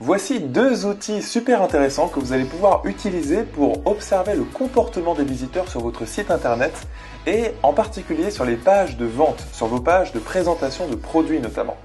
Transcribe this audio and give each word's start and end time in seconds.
Voici 0.00 0.40
deux 0.40 0.84
outils 0.84 1.22
super 1.22 1.62
intéressants 1.62 2.08
que 2.08 2.20
vous 2.20 2.34
allez 2.34 2.44
pouvoir 2.44 2.84
utiliser 2.84 3.42
pour 3.42 3.86
observer 3.86 4.34
le 4.34 4.44
comportement 4.44 5.14
des 5.14 5.24
visiteurs 5.24 5.68
sur 5.68 5.80
votre 5.80 6.06
site 6.06 6.30
internet 6.30 6.86
et 7.26 7.52
en 7.62 7.72
particulier 7.72 8.30
sur 8.30 8.44
les 8.44 8.56
pages 8.56 8.98
de 8.98 9.06
vente, 9.06 9.42
sur 9.52 9.66
vos 9.66 9.80
pages 9.80 10.12
de 10.12 10.18
présentation 10.18 10.88
de 10.88 10.94
produits 10.94 11.40
notamment. 11.40 11.76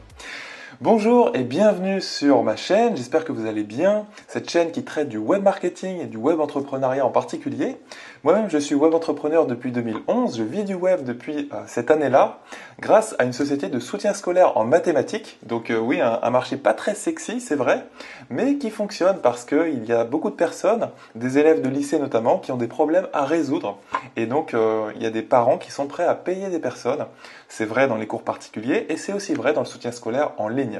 Bonjour 0.83 1.31
et 1.33 1.45
bienvenue 1.45 2.01
sur 2.01 2.43
ma 2.43 2.57
chaîne, 2.57 2.97
j'espère 2.97 3.23
que 3.23 3.31
vous 3.31 3.45
allez 3.45 3.63
bien. 3.63 4.05
Cette 4.27 4.49
chaîne 4.49 4.71
qui 4.71 4.83
traite 4.83 5.07
du 5.07 5.17
web 5.17 5.41
marketing 5.41 6.01
et 6.01 6.07
du 6.07 6.17
web 6.17 6.41
entrepreneuriat 6.41 7.05
en 7.05 7.09
particulier. 7.09 7.77
Moi-même, 8.25 8.49
je 8.49 8.57
suis 8.57 8.75
web 8.75 8.93
entrepreneur 8.93 9.45
depuis 9.45 9.71
2011, 9.71 10.37
je 10.37 10.43
vis 10.43 10.65
du 10.65 10.75
web 10.75 11.05
depuis 11.05 11.49
euh, 11.53 11.61
cette 11.67 11.89
année-là, 11.89 12.39
grâce 12.81 13.15
à 13.17 13.23
une 13.23 13.31
société 13.31 13.69
de 13.69 13.79
soutien 13.79 14.13
scolaire 14.13 14.57
en 14.57 14.65
mathématiques. 14.65 15.39
Donc 15.45 15.69
euh, 15.69 15.77
oui, 15.77 16.01
un, 16.01 16.29
marché 16.29 16.57
pas 16.57 16.73
très 16.73 16.95
sexy, 16.95 17.39
c'est 17.39 17.55
vrai, 17.55 17.85
mais 18.29 18.57
qui 18.57 18.69
fonctionne 18.69 19.19
parce 19.19 19.45
qu'il 19.45 19.85
y 19.85 19.93
a 19.93 20.03
beaucoup 20.03 20.29
de 20.29 20.35
personnes, 20.35 20.89
des 21.15 21.37
élèves 21.37 21.61
de 21.61 21.69
lycée 21.69 21.97
notamment, 21.97 22.39
qui 22.39 22.51
ont 22.51 22.57
des 22.57 22.67
problèmes 22.67 23.07
à 23.13 23.23
résoudre. 23.23 23.77
Et 24.17 24.25
donc, 24.25 24.53
euh, 24.53 24.91
il 24.97 25.03
y 25.03 25.05
a 25.05 25.11
des 25.11 25.21
parents 25.21 25.57
qui 25.57 25.71
sont 25.71 25.87
prêts 25.87 26.05
à 26.05 26.15
payer 26.15 26.49
des 26.49 26.59
personnes. 26.59 27.05
C'est 27.47 27.65
vrai 27.65 27.87
dans 27.87 27.97
les 27.97 28.07
cours 28.07 28.23
particuliers 28.23 28.85
et 28.89 28.97
c'est 28.97 29.13
aussi 29.13 29.33
vrai 29.33 29.53
dans 29.53 29.61
le 29.61 29.67
soutien 29.67 29.91
scolaire 29.91 30.31
en 30.37 30.47
ligne. 30.47 30.72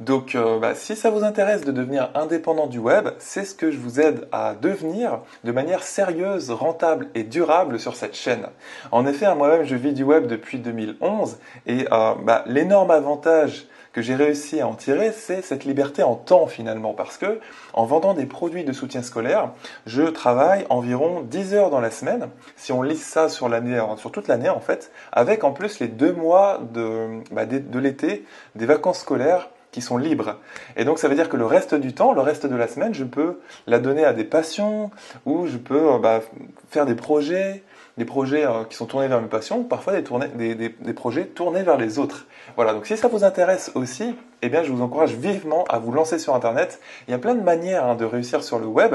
Donc, 0.00 0.34
euh, 0.34 0.58
bah, 0.58 0.74
si 0.74 0.96
ça 0.96 1.10
vous 1.10 1.24
intéresse 1.24 1.62
de 1.62 1.72
devenir 1.72 2.10
indépendant 2.14 2.66
du 2.66 2.78
web, 2.78 3.08
c'est 3.18 3.44
ce 3.44 3.54
que 3.54 3.70
je 3.70 3.78
vous 3.78 4.00
aide 4.00 4.28
à 4.32 4.54
devenir 4.54 5.20
de 5.44 5.52
manière 5.52 5.82
sérieuse, 5.82 6.50
rentable 6.50 7.08
et 7.14 7.22
durable 7.22 7.78
sur 7.78 7.96
cette 7.96 8.14
chaîne. 8.14 8.46
En 8.92 9.06
effet, 9.06 9.32
moi-même, 9.34 9.64
je 9.64 9.76
vis 9.76 9.92
du 9.92 10.02
web 10.02 10.26
depuis 10.26 10.58
2011 10.58 11.38
et 11.66 11.86
euh, 11.92 12.14
bah, 12.22 12.44
l'énorme 12.46 12.90
avantage 12.90 13.66
que 13.96 14.02
j'ai 14.02 14.14
réussi 14.14 14.60
à 14.60 14.68
en 14.68 14.74
tirer, 14.74 15.10
c'est 15.10 15.40
cette 15.40 15.64
liberté 15.64 16.02
en 16.02 16.16
temps 16.16 16.46
finalement, 16.46 16.92
parce 16.92 17.16
que 17.16 17.40
en 17.72 17.86
vendant 17.86 18.12
des 18.12 18.26
produits 18.26 18.62
de 18.62 18.74
soutien 18.74 19.00
scolaire, 19.00 19.52
je 19.86 20.02
travaille 20.02 20.66
environ 20.68 21.22
10 21.22 21.54
heures 21.54 21.70
dans 21.70 21.80
la 21.80 21.90
semaine, 21.90 22.28
si 22.56 22.72
on 22.72 22.82
lisse 22.82 23.06
ça 23.06 23.30
sur 23.30 23.48
l'année, 23.48 23.80
sur 23.96 24.12
toute 24.12 24.28
l'année 24.28 24.50
en 24.50 24.60
fait, 24.60 24.92
avec 25.12 25.44
en 25.44 25.52
plus 25.52 25.80
les 25.80 25.88
deux 25.88 26.12
mois 26.12 26.60
de, 26.74 27.22
bah, 27.32 27.46
de 27.46 27.78
l'été, 27.78 28.26
des 28.54 28.66
vacances 28.66 28.98
scolaires 28.98 29.48
qui 29.72 29.80
sont 29.80 29.96
libres. 29.96 30.36
Et 30.76 30.84
donc 30.84 30.98
ça 30.98 31.08
veut 31.08 31.14
dire 31.14 31.30
que 31.30 31.38
le 31.38 31.46
reste 31.46 31.74
du 31.74 31.94
temps, 31.94 32.12
le 32.12 32.20
reste 32.20 32.44
de 32.44 32.54
la 32.54 32.68
semaine, 32.68 32.92
je 32.92 33.04
peux 33.04 33.40
la 33.66 33.78
donner 33.78 34.04
à 34.04 34.12
des 34.12 34.24
passions, 34.24 34.90
ou 35.24 35.46
je 35.46 35.56
peux 35.56 35.94
euh, 35.94 35.98
bah, 35.98 36.20
faire 36.68 36.84
des 36.84 36.96
projets, 36.96 37.62
des 37.96 38.04
projets 38.04 38.46
euh, 38.46 38.64
qui 38.64 38.76
sont 38.76 38.86
tournés 38.86 39.08
vers 39.08 39.20
mes 39.20 39.28
passions, 39.28 39.64
parfois 39.64 39.94
des, 40.00 40.92
projets 40.94 41.26
tournés 41.26 41.62
vers 41.62 41.78
les 41.78 41.98
autres. 41.98 42.26
Voilà, 42.56 42.74
donc 42.74 42.86
si 42.86 42.96
ça 42.96 43.08
vous 43.08 43.24
intéresse 43.24 43.72
aussi, 43.74 44.14
eh 44.42 44.48
bien 44.48 44.62
je 44.62 44.70
vous 44.70 44.82
encourage 44.82 45.14
vivement 45.14 45.64
à 45.68 45.78
vous 45.78 45.92
lancer 45.92 46.18
sur 46.18 46.34
Internet. 46.34 46.80
Il 47.08 47.12
y 47.12 47.14
a 47.14 47.18
plein 47.18 47.34
de 47.34 47.42
manières 47.42 47.84
hein, 47.84 47.94
de 47.94 48.04
réussir 48.04 48.44
sur 48.44 48.58
le 48.58 48.66
web. 48.66 48.94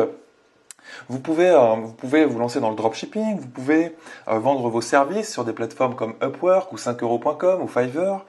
Vous 1.09 1.19
pouvez, 1.19 1.49
euh, 1.49 1.75
vous 1.75 1.93
pouvez 1.93 2.25
vous 2.25 2.37
lancer 2.37 2.59
dans 2.59 2.69
le 2.69 2.75
dropshipping, 2.75 3.39
vous 3.39 3.47
pouvez 3.47 3.95
euh, 4.27 4.37
vendre 4.37 4.69
vos 4.69 4.81
services 4.81 5.31
sur 5.31 5.45
des 5.45 5.53
plateformes 5.53 5.95
comme 5.95 6.13
Upwork 6.23 6.71
ou 6.71 6.77
5euros.com 6.77 7.61
ou 7.61 7.67
Fiverr. 7.67 8.25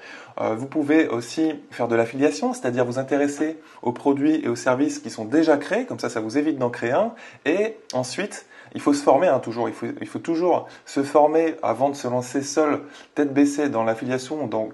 Vous 0.57 0.65
pouvez 0.67 1.09
aussi 1.09 1.53
faire 1.71 1.89
de 1.89 1.95
l'affiliation, 1.95 2.55
c'est-à-dire 2.55 2.87
vous 2.87 2.99
intéresser 2.99 3.59
aux 3.83 3.93
produits 3.93 4.43
et 4.43 4.49
aux 4.49 4.57
services 4.57 4.99
qui 4.99 5.11
sont 5.11 5.27
déjà 5.27 5.59
créés, 5.59 5.85
comme 5.85 5.99
ça 5.99 6.09
ça 6.09 6.21
vous 6.21 6.39
évite 6.39 6.57
d'en 6.57 6.71
créer 6.71 6.93
un. 6.93 7.13
Et 7.45 7.77
ensuite, 7.93 8.47
il 8.75 8.81
faut 8.81 8.93
se 8.93 9.03
former 9.03 9.29
hein, 9.29 9.39
toujours. 9.39 9.69
Il 9.69 10.07
faut, 10.07 10.19
toujours 10.19 10.69
se 10.87 11.03
former 11.03 11.57
avant 11.63 11.91
de 11.91 11.95
se 11.95 12.09
lancer 12.09 12.43
seul, 12.43 12.81
tête 13.15 13.33
baissée 13.33 13.69
dans 13.69 13.85
l'affiliation, 13.85 14.47
dans, 14.47 14.71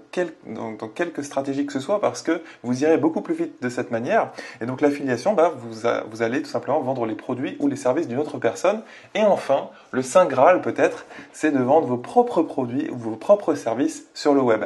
dans, 0.47 0.89
quelque 0.89 1.23
stratégie 1.23 1.67
que 1.67 1.73
ce 1.73 1.81
soit, 1.81 2.01
parce 2.01 2.23
que 2.23 2.43
vous 2.63 2.83
irez 2.85 2.97
beaucoup 2.97 3.21
plus 3.21 3.35
vite 3.35 3.63
de 3.63 3.69
cette 3.69 3.91
manière. 3.91 4.31
Et 4.61 4.67
donc 4.67 4.81
l'affiliation, 4.81 5.35
bah, 5.35 5.53
vous, 5.57 5.81
vous 6.11 6.23
allez 6.23 6.43
tout 6.43 6.51
simplement 6.51 6.81
vendre 6.81 7.07
les 7.07 7.15
produits 7.15 7.57
ou 7.61 7.69
les 7.69 7.77
services 7.77 8.09
d'une 8.09 8.19
autre 8.19 8.39
personne. 8.39 8.83
Et 9.15 9.23
enfin, 9.23 9.71
le 9.91 10.03
saint 10.03 10.27
graal 10.27 10.61
peut-être, 10.61 11.07
c'est 11.33 11.51
de 11.51 11.63
vendre 11.63 11.87
vos 11.87 11.99
propres 11.99 12.43
produits 12.43 12.89
ou 12.91 12.97
vos 12.97 13.17
propres 13.17 13.55
services 13.55 14.07
sur 14.15 14.35
le 14.35 14.41
web. 14.41 14.65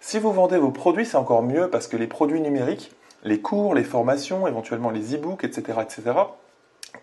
Si 0.00 0.18
vous 0.18 0.32
vendez 0.32 0.58
vos 0.58 0.70
produits, 0.70 1.06
c'est 1.06 1.16
encore 1.16 1.42
mieux 1.42 1.68
parce 1.68 1.88
que 1.88 1.96
les 1.96 2.06
produits 2.06 2.40
numériques, 2.40 2.92
les 3.24 3.40
cours, 3.40 3.74
les 3.74 3.82
formations, 3.82 4.46
éventuellement 4.46 4.90
les 4.90 5.14
e-books, 5.14 5.42
etc., 5.42 5.78
etc., 5.82 6.12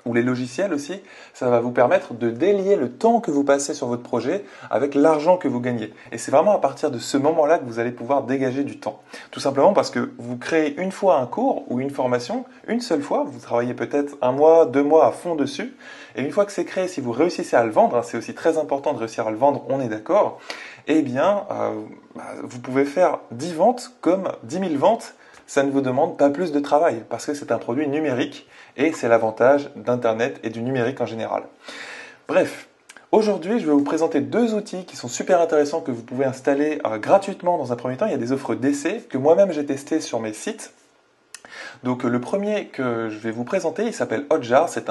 ou 0.06 0.14
les 0.14 0.22
logiciels 0.22 0.74
aussi, 0.74 1.02
ça 1.34 1.50
va 1.50 1.60
vous 1.60 1.72
permettre 1.72 2.14
de 2.14 2.30
délier 2.30 2.76
le 2.76 2.92
temps 2.92 3.20
que 3.20 3.32
vous 3.32 3.44
passez 3.44 3.74
sur 3.74 3.88
votre 3.88 4.04
projet 4.04 4.46
avec 4.70 4.94
l'argent 4.94 5.38
que 5.38 5.48
vous 5.48 5.60
gagnez. 5.60 5.94
Et 6.12 6.18
c'est 6.18 6.32
vraiment 6.32 6.56
à 6.56 6.60
partir 6.60 6.92
de 6.92 7.00
ce 7.00 7.18
moment-là 7.18 7.58
que 7.58 7.66
vous 7.66 7.80
allez 7.80 7.92
pouvoir 7.92 8.24
dégager 8.24 8.64
du 8.64 8.80
temps. 8.80 9.02
Tout 9.32 9.40
simplement 9.40 9.74
parce 9.74 9.90
que 9.90 10.12
vous 10.18 10.38
créez 10.38 10.80
une 10.80 10.92
fois 10.92 11.20
un 11.20 11.26
cours 11.26 11.66
ou 11.72 11.80
une 11.80 11.90
formation, 11.90 12.46
une 12.68 12.82
seule 12.82 13.02
fois, 13.02 13.26
vous 13.26 13.40
travaillez 13.40 13.74
peut-être 13.74 14.16
un 14.22 14.32
mois, 14.32 14.66
deux 14.66 14.84
mois 14.84 15.08
à 15.08 15.12
fond 15.12 15.36
dessus, 15.36 15.76
et 16.16 16.22
une 16.22 16.32
fois 16.32 16.46
que 16.46 16.52
c'est 16.52 16.66
créé, 16.66 16.88
si 16.88 17.02
vous 17.02 17.12
réussissez 17.12 17.56
à 17.56 17.64
le 17.64 17.72
vendre, 17.72 17.98
hein, 17.98 18.02
c'est 18.04 18.18
aussi 18.18 18.34
très 18.34 18.58
important 18.58 18.94
de 18.94 19.00
réussir 19.00 19.28
à 19.28 19.32
le 19.32 19.38
vendre, 19.38 19.66
on 19.70 19.82
est 19.82 19.90
d'accord, 19.90 20.40
eh 20.88 21.02
bien, 21.02 21.46
euh, 21.52 21.82
bah, 22.16 22.24
vous 22.44 22.60
pouvez 22.60 22.86
faire 22.86 23.20
10 23.32 23.54
ventes 23.56 23.92
comme 24.02 24.32
10 24.44 24.60
000 24.60 24.76
ventes 24.76 25.16
ça 25.48 25.64
ne 25.64 25.72
vous 25.72 25.82
demande 25.82 26.18
pas 26.18 26.30
plus 26.30 26.52
de 26.52 26.60
travail 26.60 27.04
parce 27.10 27.26
que 27.26 27.34
c'est 27.34 27.52
un 27.52 27.58
produit 27.58 27.88
numérique 27.88 28.48
et 28.78 28.92
c'est 28.92 29.08
l'avantage 29.08 29.70
d'Internet 29.76 30.40
et 30.44 30.50
du 30.50 30.62
numérique 30.62 31.02
en 31.02 31.06
général. 31.06 31.44
Bref, 32.28 32.68
Aujourd'hui, 33.12 33.62
je 33.62 33.66
vais 33.66 33.72
vous 33.72 33.84
présenter 33.84 34.20
deux 34.20 34.56
outils 34.56 34.84
qui 34.84 34.98
sont 34.98 35.08
super 35.08 35.40
intéressants 35.40 35.80
que 35.80 35.92
vous 35.92 36.02
pouvez 36.02 36.26
installer 36.26 36.82
euh, 36.86 36.98
gratuitement 36.98 37.58
dans 37.58 37.72
un 37.72 37.78
premier 37.78 37.96
temps. 37.96 38.08
Il 38.08 38.12
y 38.12 38.16
a 38.16 38.18
des 38.18 38.34
offres 38.34 38.56
d'essai 38.56 39.06
que 39.10 39.18
moi-même 39.18 39.54
j'ai 39.54 39.66
testé 39.66 40.02
sur 40.02 40.20
mes 40.20 40.34
sites. 40.34 40.74
Donc 41.84 42.04
le 42.04 42.20
premier 42.20 42.68
que 42.68 43.10
je 43.10 43.18
vais 43.18 43.32
vous 43.32 43.46
présenter, 43.46 43.86
il 43.86 43.94
s'appelle 43.94 44.26
Hotjar. 44.30 44.68
C'est 44.68 44.90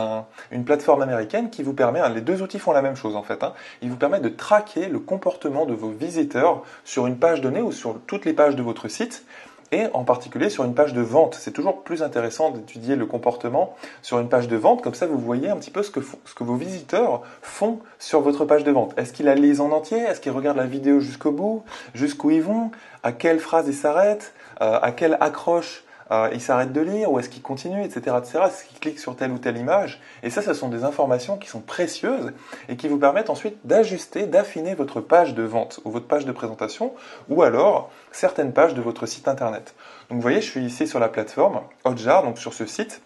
une 0.51 0.65
plateforme 0.65 1.03
américaine 1.03 1.51
qui 1.51 1.63
vous 1.63 1.75
permet, 1.75 2.01
hein, 2.01 2.09
les 2.09 2.23
deux 2.23 2.41
outils 2.41 2.59
font 2.59 2.73
la 2.73 2.81
même 2.81 2.97
chose 2.97 3.17
en 3.17 3.23
fait, 3.23 3.43
hein, 3.43 3.53
ils 3.83 3.91
vous 3.91 3.97
permettent 3.97 4.23
de 4.23 4.29
traquer 4.31 4.87
le 4.87 5.01
comportement 5.01 5.67
de 5.67 5.75
vos 5.75 5.91
visiteurs 5.91 6.63
sur 6.85 7.07
une 7.07 7.19
page 7.19 7.41
donnée 7.41 7.61
ou 7.61 7.73
sur 7.73 8.01
toutes 8.07 8.25
les 8.25 8.33
pages 8.33 8.57
de 8.57 8.63
votre 8.63 8.89
site 8.89 9.27
en 9.93 10.05
particulier 10.05 10.51
sur 10.51 10.65
une 10.65 10.75
page 10.75 10.93
de 10.93 11.01
vente. 11.01 11.37
C'est 11.39 11.53
toujours 11.53 11.83
plus 11.83 12.03
intéressant 12.03 12.51
d'étudier 12.51 12.97
le 12.97 13.07
comportement 13.07 13.75
sur 14.03 14.19
une 14.19 14.29
page 14.29 14.49
de 14.49 14.57
vente, 14.57 14.83
comme 14.83 14.95
ça 14.95 15.07
vous 15.07 15.19
voyez 15.19 15.49
un 15.49 15.57
petit 15.57 15.71
peu 15.71 15.83
ce 15.83 15.91
que, 15.91 16.01
ce 16.01 16.35
que 16.35 16.45
vos 16.45 16.57
visiteurs 16.57 17.23
font 17.43 17.79
sur 17.99 18.21
votre 18.21 18.45
page 18.45 18.65
de 18.65 18.73
vente. 18.73 18.93
Est-ce 18.97 19.13
qu'ils 19.13 19.27
la 19.27 19.35
lisent 19.35 19.61
en 19.61 19.71
entier? 19.71 19.99
Est-ce 19.99 20.21
qu'ils 20.21 20.33
regardent 20.33 20.59
la 20.59 20.67
vidéo 20.67 21.01
jusqu'au 21.01 21.31
bout? 21.31 21.63
Jusqu'où 21.95 22.31
ils 22.31 22.43
vont? 22.43 22.71
À 23.03 23.13
quelle 23.13 23.39
phrase 23.39 23.67
ils 23.69 23.75
s'arrêtent? 23.75 24.33
Euh, 24.61 24.79
À 24.81 24.93
quelle 24.93 25.17
accroche 25.21 25.84
euh, 26.11 26.29
il 26.33 26.41
s'arrête 26.41 26.73
de 26.73 26.81
lire 26.81 27.11
ou 27.11 27.19
est-ce 27.19 27.29
qu'il 27.29 27.43
continue, 27.43 27.83
etc., 27.83 28.17
etc. 28.19 28.41
Est-ce 28.47 28.65
qu'il 28.65 28.79
clique 28.79 28.99
sur 28.99 29.17
telle 29.17 29.31
ou 29.31 29.39
telle 29.39 29.57
image? 29.57 30.01
Et 30.23 30.31
ça, 30.31 30.43
ce 30.43 30.55
sont 30.55 30.69
des 30.69 30.85
informations 30.85 31.37
qui 31.37 31.49
sont 31.49 31.61
précieuses 31.61 32.33
et 32.69 32.77
qui 32.77 32.89
vous 32.89 32.99
permettent 32.99 33.31
ensuite 33.31 33.57
d'ajuster, 33.65 34.27
d'affiner 34.27 34.75
votre 34.75 35.01
page 35.01 35.35
de 35.35 35.43
vente 35.43 35.81
ou 35.85 35.91
votre 35.91 36.07
page 36.07 36.25
de 36.25 36.33
présentation 36.33 36.93
ou 37.29 37.43
alors 37.43 37.91
certaines 38.13 38.53
pages 38.53 38.75
de 38.75 38.83
votre 38.83 39.07
site 39.07 39.29
internet. 39.29 39.75
Donc 40.11 40.17
vous 40.17 40.23
voyez, 40.23 40.41
je 40.41 40.51
suis 40.51 40.65
ici 40.65 40.87
sur 40.87 40.99
la 40.99 41.09
plateforme 41.09 41.61
Hotjar, 41.85 42.23
donc 42.23 42.39
sur 42.39 42.53
ce 42.53 42.67
site. 42.67 43.01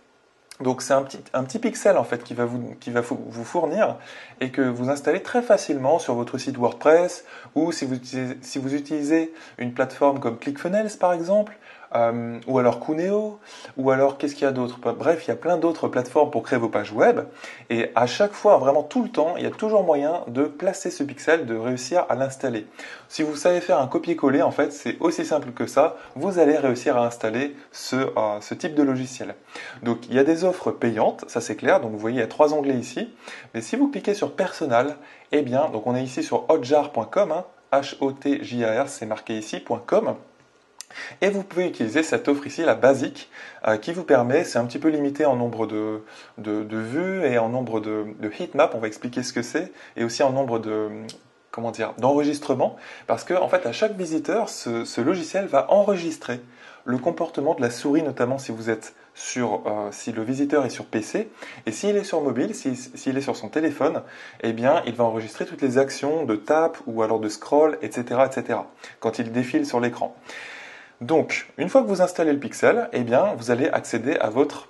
Donc 0.60 0.82
c'est 0.82 0.92
un 0.92 1.02
petit, 1.02 1.20
un 1.34 1.44
petit 1.44 1.60
pixel 1.60 1.96
en 1.96 2.04
fait 2.04 2.24
qui 2.24 2.34
va, 2.34 2.44
vous, 2.44 2.74
qui 2.80 2.90
va 2.90 3.00
vous 3.00 3.44
fournir 3.44 3.96
et 4.40 4.50
que 4.50 4.62
vous 4.62 4.90
installez 4.90 5.22
très 5.22 5.40
facilement 5.40 6.00
sur 6.00 6.14
votre 6.14 6.36
site 6.36 6.56
WordPress 6.56 7.24
ou 7.54 7.70
si 7.70 7.84
vous, 7.84 7.94
si 8.02 8.58
vous 8.58 8.74
utilisez 8.74 9.32
une 9.58 9.72
plateforme 9.72 10.18
comme 10.18 10.36
ClickFunnels 10.36 10.90
par 10.98 11.12
exemple, 11.12 11.56
euh, 11.94 12.38
ou 12.46 12.58
alors 12.58 12.80
Cuneo, 12.80 13.38
ou 13.76 13.90
alors 13.90 14.18
qu'est-ce 14.18 14.34
qu'il 14.34 14.44
y 14.44 14.48
a 14.48 14.52
d'autre? 14.52 14.78
Bref, 14.92 15.24
il 15.26 15.28
y 15.28 15.32
a 15.32 15.36
plein 15.36 15.56
d'autres 15.56 15.88
plateformes 15.88 16.30
pour 16.30 16.42
créer 16.42 16.58
vos 16.58 16.68
pages 16.68 16.92
web, 16.92 17.20
et 17.70 17.90
à 17.94 18.06
chaque 18.06 18.32
fois, 18.32 18.58
vraiment 18.58 18.82
tout 18.82 19.02
le 19.02 19.08
temps, 19.08 19.34
il 19.36 19.44
y 19.44 19.46
a 19.46 19.50
toujours 19.50 19.84
moyen 19.84 20.22
de 20.28 20.44
placer 20.44 20.90
ce 20.90 21.02
pixel, 21.02 21.46
de 21.46 21.56
réussir 21.56 22.04
à 22.08 22.14
l'installer. 22.14 22.66
Si 23.08 23.22
vous 23.22 23.36
savez 23.36 23.60
faire 23.60 23.80
un 23.80 23.86
copier-coller, 23.86 24.42
en 24.42 24.50
fait, 24.50 24.72
c'est 24.72 24.96
aussi 25.00 25.24
simple 25.24 25.52
que 25.52 25.66
ça, 25.66 25.96
vous 26.14 26.38
allez 26.38 26.56
réussir 26.56 26.96
à 26.96 27.06
installer 27.06 27.56
ce, 27.72 27.96
euh, 27.96 28.56
type 28.58 28.74
de 28.74 28.82
logiciel. 28.82 29.34
Donc, 29.82 30.06
il 30.08 30.14
y 30.14 30.18
a 30.18 30.24
des 30.24 30.44
offres 30.44 30.70
payantes, 30.70 31.24
ça 31.28 31.40
c'est 31.40 31.56
clair, 31.56 31.80
donc 31.80 31.92
vous 31.92 31.98
voyez, 31.98 32.18
il 32.18 32.20
y 32.20 32.24
a 32.24 32.28
trois 32.28 32.54
onglets 32.54 32.74
ici, 32.74 33.12
mais 33.54 33.60
si 33.60 33.76
vous 33.76 33.88
cliquez 33.88 34.14
sur 34.14 34.32
Personal, 34.32 34.96
eh 35.32 35.42
bien, 35.42 35.68
donc 35.70 35.86
on 35.86 35.94
est 35.94 36.02
ici 36.02 36.22
sur 36.22 36.48
hotjar.com, 36.50 37.32
hein, 37.32 37.44
H-O-T-J-A-R, 37.72 38.88
c'est 38.88 39.06
marqué 39.06 39.36
ici, 39.36 39.62
.com, 39.86 40.14
et 41.20 41.30
vous 41.30 41.42
pouvez 41.42 41.66
utiliser 41.66 42.02
cette 42.02 42.28
offre 42.28 42.46
ici, 42.46 42.62
la 42.62 42.74
basique, 42.74 43.30
euh, 43.66 43.76
qui 43.76 43.92
vous 43.92 44.04
permet, 44.04 44.44
c'est 44.44 44.58
un 44.58 44.64
petit 44.64 44.78
peu 44.78 44.88
limité 44.88 45.24
en 45.24 45.36
nombre 45.36 45.66
de, 45.66 46.02
vues 46.38 47.24
et 47.24 47.38
en 47.38 47.48
nombre 47.48 47.80
de, 47.80 48.06
de 48.18 48.30
heatmaps, 48.30 48.74
on 48.74 48.78
va 48.78 48.86
expliquer 48.86 49.22
ce 49.22 49.32
que 49.32 49.42
c'est, 49.42 49.72
et 49.96 50.04
aussi 50.04 50.22
en 50.22 50.32
nombre 50.32 50.58
de, 50.58 50.88
comment 51.50 51.70
dire, 51.70 51.94
d'enregistrement, 51.98 52.76
parce 53.06 53.24
que 53.24 53.34
en 53.34 53.48
fait 53.48 53.66
à 53.66 53.72
chaque 53.72 53.96
visiteur, 53.96 54.48
ce, 54.48 55.00
logiciel 55.00 55.46
va 55.46 55.70
enregistrer 55.70 56.40
le 56.84 56.98
comportement 56.98 57.54
de 57.54 57.60
la 57.60 57.70
souris, 57.70 58.02
notamment 58.02 58.38
si 58.38 58.52
vous 58.52 58.70
êtes 58.70 58.94
sur, 59.14 59.62
euh, 59.66 59.88
si 59.90 60.12
le 60.12 60.22
visiteur 60.22 60.64
est 60.64 60.70
sur 60.70 60.86
PC, 60.86 61.30
et 61.66 61.72
s'il 61.72 61.96
est 61.96 62.04
sur 62.04 62.20
mobile, 62.20 62.54
s'il 62.54 63.18
est 63.18 63.20
sur 63.20 63.36
son 63.36 63.48
téléphone, 63.48 64.02
eh 64.42 64.52
bien, 64.52 64.82
il 64.86 64.94
va 64.94 65.04
enregistrer 65.04 65.44
toutes 65.44 65.60
les 65.60 65.78
actions 65.78 66.24
de 66.24 66.36
tap 66.36 66.78
ou 66.86 67.02
alors 67.02 67.18
de 67.18 67.28
scroll, 67.28 67.76
etc., 67.82 68.20
etc., 68.24 68.60
quand 69.00 69.18
il 69.18 69.32
défile 69.32 69.66
sur 69.66 69.80
l'écran. 69.80 70.16
Donc, 71.00 71.46
une 71.58 71.68
fois 71.68 71.82
que 71.82 71.86
vous 71.86 72.02
installez 72.02 72.32
le 72.32 72.40
pixel, 72.40 72.88
eh 72.92 73.04
vous 73.36 73.50
allez 73.50 73.68
accéder 73.68 74.16
à 74.16 74.30
votre 74.30 74.68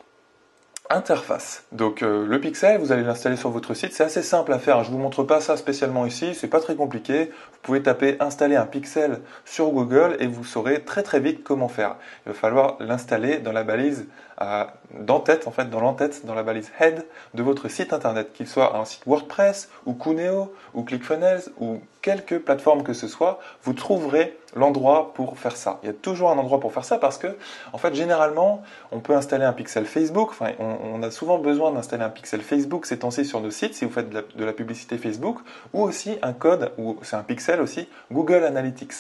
interface. 0.91 1.65
Donc 1.73 2.03
euh, 2.03 2.27
le 2.27 2.41
pixel, 2.41 2.81
vous 2.81 2.93
allez 2.93 3.03
l'installer 3.03 3.37
sur 3.37 3.51
votre 3.51 3.75
site, 3.75 3.93
c'est 3.93 4.05
assez 4.05 4.23
simple 4.23 4.53
à 4.53 4.59
faire. 4.59 4.85
Je 4.85 4.91
vous 4.91 4.99
montre 4.99 5.23
pas 5.23 5.41
ça 5.41 5.57
spécialement 5.57 6.07
ici, 6.07 6.35
c'est 6.35 6.49
pas 6.49 6.61
très 6.61 6.77
compliqué. 6.77 7.27
Vous 7.27 7.59
pouvez 7.63 7.83
taper 7.83 8.17
installer 8.21 8.57
un 8.57 8.65
pixel 8.65 9.21
sur 9.45 9.71
Google 9.71 10.17
et 10.21 10.27
vous 10.27 10.45
saurez 10.45 10.83
très 10.83 11.03
très 11.03 11.21
vite 11.21 11.43
comment 11.45 11.69
faire. 11.69 11.97
Il 12.25 12.33
va 12.33 12.35
falloir 12.35 12.77
l'installer 12.81 13.39
dans 13.39 13.53
la 13.53 13.65
balise 13.65 14.07
en 14.41 15.51
fait, 15.51 15.71
dans 15.71 15.81
l'entête, 15.81 16.25
dans 16.25 16.35
la 16.35 16.43
balise 16.43 16.71
head 16.79 17.05
de 17.35 17.43
votre 17.43 17.69
site 17.69 17.93
internet, 17.93 18.33
qu'il 18.33 18.47
soit 18.47 18.77
un 18.77 18.85
site 18.85 19.03
WordPress 19.07 19.69
ou 19.87 19.95
Cuneo 19.95 20.55
ou 20.75 20.83
ClickFunnels 20.83 21.43
ou 21.59 21.81
quelque 22.03 22.37
plateforme 22.37 22.85
que 22.85 22.93
ce 22.93 23.09
soit, 23.09 23.41
vous 23.65 23.73
trouverez 23.73 24.39
l'endroit 24.55 25.13
pour 25.15 25.39
faire 25.39 25.57
ça. 25.57 25.79
Il 25.83 25.87
y 25.87 25.91
a 25.91 25.95
toujours 25.95 26.31
un 26.31 26.39
endroit 26.39 26.61
pour 26.61 26.73
faire 26.73 26.85
ça 26.85 26.99
parce 26.99 27.19
que, 27.19 27.37
en 27.73 27.79
fait, 27.79 27.95
généralement, 27.95 28.63
on 28.93 29.01
peut 29.01 29.15
installer 29.15 29.45
un 29.45 29.53
pixel 29.53 29.85
Facebook. 29.85 30.31
Enfin, 30.31 30.53
on, 30.59 31.03
a 31.03 31.11
souvent 31.11 31.39
besoin 31.39 31.73
d'installer 31.73 32.05
un 32.05 32.11
pixel 32.11 32.41
Facebook 32.41 32.87
ces 32.87 33.01
temps-ci 33.01 33.25
sur 33.25 33.41
nos 33.41 33.51
sites 33.51 33.75
si 33.75 33.85
vous 33.85 33.91
faites 33.91 34.09
de 34.09 34.15
la, 34.15 34.23
de 34.23 34.45
la 34.45 34.53
publicité 34.53 34.99
Facebook 34.99 35.39
ou 35.73 35.83
aussi 35.83 36.19
un 36.23 36.33
code, 36.33 36.73
ou 36.79 36.97
c'est 37.03 37.17
un 37.17 37.23
pixel 37.23 37.61
aussi, 37.61 37.89
Google 38.13 38.45
Analytics. 38.45 38.95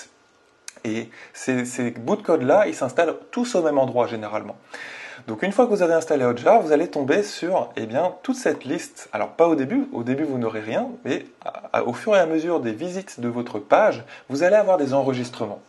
Et 0.84 1.08
ces, 1.32 1.64
ces 1.64 1.90
bouts 1.92 2.16
de 2.16 2.22
code-là, 2.22 2.66
ils 2.66 2.74
s'installent 2.74 3.16
tous 3.30 3.54
au 3.54 3.62
même 3.62 3.78
endroit 3.78 4.06
généralement. 4.06 4.56
Donc 5.26 5.42
une 5.42 5.52
fois 5.52 5.66
que 5.66 5.70
vous 5.70 5.82
avez 5.82 5.94
installé 5.94 6.24
Hotjar, 6.24 6.62
vous 6.62 6.72
allez 6.72 6.88
tomber 6.88 7.22
sur 7.22 7.70
eh 7.76 7.86
bien, 7.86 8.14
toute 8.22 8.36
cette 8.36 8.64
liste. 8.64 9.08
Alors 9.12 9.30
pas 9.30 9.48
au 9.48 9.54
début, 9.54 9.88
au 9.92 10.02
début 10.02 10.24
vous 10.24 10.38
n'aurez 10.38 10.60
rien, 10.60 10.88
mais 11.04 11.26
au 11.84 11.92
fur 11.92 12.16
et 12.16 12.18
à 12.18 12.26
mesure 12.26 12.60
des 12.60 12.72
visites 12.72 13.20
de 13.20 13.28
votre 13.28 13.58
page, 13.58 14.04
vous 14.28 14.42
allez 14.42 14.56
avoir 14.56 14.76
des 14.76 14.94
enregistrements. 14.94 15.60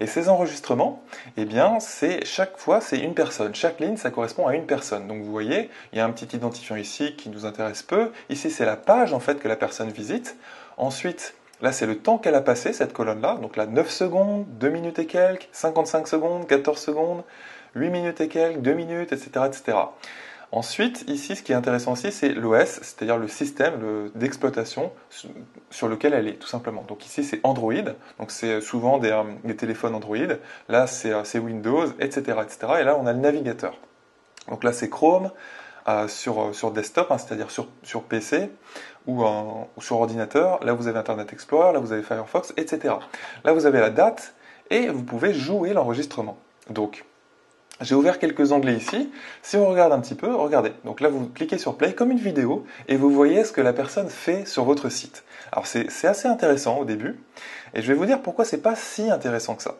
Et 0.00 0.06
ces 0.06 0.28
enregistrements, 0.28 1.02
eh 1.36 1.44
bien, 1.44 1.80
c'est 1.80 2.24
chaque 2.24 2.58
fois 2.58 2.80
c'est 2.80 2.98
une 2.98 3.14
personne. 3.14 3.54
Chaque 3.54 3.80
ligne, 3.80 3.96
ça 3.96 4.10
correspond 4.10 4.46
à 4.46 4.54
une 4.54 4.66
personne. 4.66 5.06
Donc 5.06 5.22
vous 5.22 5.30
voyez, 5.30 5.70
il 5.92 5.98
y 5.98 6.00
a 6.00 6.04
un 6.04 6.10
petit 6.10 6.36
identifiant 6.36 6.76
ici 6.76 7.14
qui 7.16 7.28
nous 7.28 7.46
intéresse 7.46 7.82
peu. 7.82 8.10
Ici, 8.30 8.50
c'est 8.50 8.66
la 8.66 8.76
page 8.76 9.12
en 9.12 9.20
fait 9.20 9.40
que 9.40 9.48
la 9.48 9.56
personne 9.56 9.90
visite. 9.90 10.36
Ensuite, 10.76 11.34
Là, 11.60 11.72
c'est 11.72 11.86
le 11.86 11.98
temps 11.98 12.18
qu'elle 12.18 12.36
a 12.36 12.40
passé, 12.40 12.72
cette 12.72 12.92
colonne-là. 12.92 13.36
Donc 13.42 13.56
là, 13.56 13.66
9 13.66 13.90
secondes, 13.90 14.46
2 14.60 14.68
minutes 14.68 15.00
et 15.00 15.06
quelques, 15.06 15.48
55 15.50 16.06
secondes, 16.06 16.46
14 16.46 16.78
secondes, 16.78 17.24
8 17.78 17.90
minutes 17.90 18.20
et 18.20 18.28
quelques, 18.28 18.60
2 18.60 18.72
minutes, 18.72 19.12
etc. 19.12 19.46
etc. 19.46 19.78
Ensuite, 20.50 21.04
ici, 21.08 21.36
ce 21.36 21.42
qui 21.42 21.52
est 21.52 21.54
intéressant 21.54 21.92
aussi, 21.92 22.10
c'est 22.10 22.30
l'OS, 22.30 22.80
c'est-à-dire 22.80 23.18
le 23.18 23.28
système 23.28 24.10
d'exploitation 24.14 24.92
sur 25.70 25.88
lequel 25.88 26.14
elle 26.14 26.26
est, 26.26 26.38
tout 26.38 26.48
simplement. 26.48 26.84
Donc 26.88 27.04
ici, 27.04 27.22
c'est 27.22 27.40
Android, 27.42 27.74
donc 28.18 28.30
c'est 28.30 28.62
souvent 28.62 28.96
des, 28.96 29.10
euh, 29.10 29.52
téléphones 29.52 29.94
Android. 29.94 30.16
Là, 30.70 30.86
euh, 31.04 31.20
c'est 31.24 31.38
Windows, 31.38 31.84
etc., 32.00 32.38
etc. 32.42 32.58
Et 32.80 32.84
là, 32.84 32.96
on 32.98 33.06
a 33.06 33.12
le 33.12 33.18
navigateur. 33.18 33.74
Donc 34.48 34.64
là, 34.64 34.72
c'est 34.72 34.88
Chrome 34.88 35.30
euh, 35.86 36.08
sur, 36.08 36.54
sur 36.54 36.70
desktop, 36.70 37.10
hein, 37.10 37.18
c'est-à-dire 37.18 37.50
sur, 37.50 37.68
sur 37.82 38.04
PC 38.04 38.50
ou, 39.06 39.24
ou 39.26 39.82
sur 39.82 40.00
ordinateur. 40.00 40.64
Là, 40.64 40.72
vous 40.72 40.88
avez 40.88 40.98
Internet 40.98 41.30
Explorer, 41.30 41.74
là, 41.74 41.78
vous 41.78 41.92
avez 41.92 42.02
Firefox, 42.02 42.54
etc. 42.56 42.94
Là, 43.44 43.52
vous 43.52 43.66
avez 43.66 43.80
la 43.80 43.90
date 43.90 44.34
et 44.70 44.88
vous 44.88 45.02
pouvez 45.02 45.34
jouer 45.34 45.74
l'enregistrement. 45.74 46.38
Donc, 46.70 47.04
j'ai 47.80 47.94
ouvert 47.94 48.18
quelques 48.18 48.52
onglets 48.52 48.76
ici. 48.76 49.10
Si 49.42 49.56
on 49.56 49.68
regarde 49.68 49.92
un 49.92 50.00
petit 50.00 50.14
peu, 50.14 50.34
regardez. 50.34 50.72
Donc 50.84 51.00
là, 51.00 51.08
vous 51.08 51.28
cliquez 51.28 51.58
sur 51.58 51.76
Play 51.76 51.92
comme 51.92 52.10
une 52.10 52.18
vidéo 52.18 52.64
et 52.88 52.96
vous 52.96 53.10
voyez 53.10 53.44
ce 53.44 53.52
que 53.52 53.60
la 53.60 53.72
personne 53.72 54.08
fait 54.08 54.46
sur 54.46 54.64
votre 54.64 54.88
site. 54.88 55.24
Alors 55.52 55.66
c'est 55.66 56.06
assez 56.06 56.28
intéressant 56.28 56.78
au 56.78 56.84
début 56.84 57.20
et 57.74 57.82
je 57.82 57.88
vais 57.88 57.94
vous 57.94 58.06
dire 58.06 58.20
pourquoi 58.20 58.44
c'est 58.44 58.62
pas 58.62 58.74
si 58.74 59.10
intéressant 59.10 59.54
que 59.54 59.62
ça. 59.62 59.76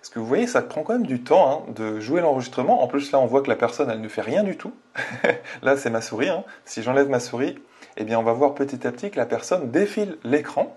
Parce 0.00 0.14
que 0.14 0.18
vous 0.18 0.26
voyez, 0.26 0.46
ça 0.46 0.62
prend 0.62 0.82
quand 0.82 0.92
même 0.92 1.06
du 1.06 1.22
temps 1.22 1.64
hein, 1.68 1.72
de 1.72 1.98
jouer 2.00 2.20
l'enregistrement. 2.20 2.82
En 2.82 2.86
plus, 2.86 3.10
là, 3.10 3.18
on 3.18 3.26
voit 3.26 3.42
que 3.42 3.48
la 3.48 3.56
personne, 3.56 3.90
elle 3.90 4.00
ne 4.00 4.08
fait 4.08 4.22
rien 4.22 4.44
du 4.44 4.56
tout. 4.56 4.72
là, 5.62 5.76
c'est 5.76 5.90
ma 5.90 6.00
souris. 6.00 6.28
Hein. 6.28 6.44
Si 6.64 6.82
j'enlève 6.82 7.08
ma 7.08 7.18
souris, 7.18 7.58
eh 7.96 8.04
bien, 8.04 8.18
on 8.18 8.22
va 8.22 8.32
voir 8.32 8.54
petit 8.54 8.86
à 8.86 8.92
petit 8.92 9.10
que 9.10 9.16
la 9.16 9.26
personne 9.26 9.70
défile 9.70 10.18
l'écran 10.22 10.76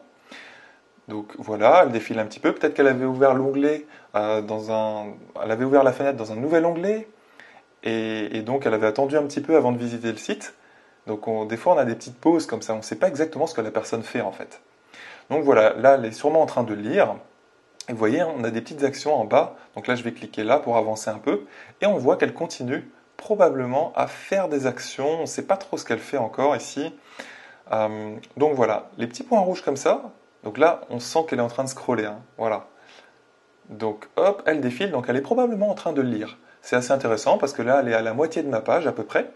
donc 1.09 1.33
voilà, 1.37 1.81
elle 1.83 1.91
défile 1.91 2.19
un 2.19 2.25
petit 2.25 2.39
peu. 2.39 2.53
Peut-être 2.53 2.73
qu'elle 2.73 2.87
avait 2.87 3.05
ouvert 3.05 3.33
l'onglet 3.33 3.85
euh, 4.15 4.41
dans 4.41 4.71
un, 4.71 5.07
elle 5.43 5.51
avait 5.51 5.65
ouvert 5.65 5.83
la 5.83 5.91
fenêtre 5.91 6.17
dans 6.17 6.31
un 6.31 6.35
nouvel 6.35 6.65
onglet, 6.65 7.07
et, 7.83 8.41
donc 8.41 8.65
elle 8.65 8.73
avait 8.73 8.87
attendu 8.87 9.17
un 9.17 9.23
petit 9.23 9.41
peu 9.41 9.55
avant 9.57 9.71
de 9.71 9.77
visiter 9.77 10.11
le 10.11 10.17
site. 10.17 10.53
Donc 11.07 11.27
des 11.47 11.57
fois 11.57 11.73
on 11.73 11.77
a 11.77 11.85
des 11.85 11.95
petites 11.95 12.19
pauses 12.19 12.45
comme 12.45 12.61
ça, 12.61 12.73
on 12.73 12.77
ne 12.77 12.81
sait 12.81 12.97
pas 12.97 13.07
exactement 13.07 13.47
ce 13.47 13.55
que 13.55 13.61
la 13.61 13.71
personne 13.71 14.03
fait 14.03 14.21
en 14.21 14.31
fait. 14.31 14.61
Donc 15.29 15.43
voilà, 15.43 15.73
là 15.73 15.95
elle 15.95 16.05
est 16.05 16.11
sûrement 16.11 16.41
en 16.41 16.45
train 16.45 16.63
de 16.63 16.73
lire. 16.73 17.15
Et 17.87 17.93
vous 17.93 17.97
voyez, 17.97 18.21
on 18.21 18.43
a 18.43 18.51
des 18.51 18.61
petites 18.61 18.83
actions 18.83 19.15
en 19.19 19.25
bas. 19.25 19.55
Donc 19.75 19.87
là 19.87 19.95
je 19.95 20.03
vais 20.03 20.11
cliquer 20.11 20.43
là 20.43 20.59
pour 20.59 20.77
avancer 20.77 21.09
un 21.09 21.17
peu, 21.17 21.45
et 21.81 21.87
on 21.87 21.97
voit 21.97 22.17
qu'elle 22.17 22.33
continue 22.33 22.89
probablement 23.17 23.91
à 23.95 24.07
faire 24.07 24.47
des 24.47 24.67
actions. 24.67 25.17
On 25.17 25.21
ne 25.21 25.25
sait 25.25 25.45
pas 25.45 25.57
trop 25.57 25.77
ce 25.77 25.85
qu'elle 25.85 25.99
fait 25.99 26.17
encore 26.17 26.55
ici. 26.55 26.93
Euh, 27.71 28.15
donc 28.37 28.53
voilà, 28.55 28.89
les 28.97 29.07
petits 29.07 29.23
points 29.23 29.39
rouges 29.39 29.61
comme 29.61 29.77
ça, 29.77 30.11
donc 30.43 30.57
là, 30.57 30.81
on 30.89 30.99
sent 30.99 31.19
qu'elle 31.27 31.39
est 31.39 31.43
en 31.43 31.49
train 31.49 31.63
de 31.63 31.69
scroller. 31.69 32.05
Hein. 32.05 32.21
Voilà. 32.37 32.67
Donc 33.69 34.07
hop, 34.15 34.41
elle 34.45 34.61
défile, 34.61 34.91
donc 34.91 35.05
elle 35.09 35.15
est 35.15 35.21
probablement 35.21 35.69
en 35.69 35.75
train 35.75 35.93
de 35.93 36.01
lire. 36.01 36.37
C'est 36.61 36.75
assez 36.75 36.91
intéressant 36.91 37.37
parce 37.37 37.53
que 37.53 37.61
là, 37.61 37.79
elle 37.81 37.89
est 37.89 37.93
à 37.93 38.01
la 38.01 38.13
moitié 38.13 38.43
de 38.43 38.49
ma 38.49 38.61
page 38.61 38.87
à 38.87 38.91
peu 38.91 39.03
près. 39.03 39.31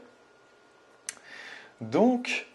Donc 1.81 2.47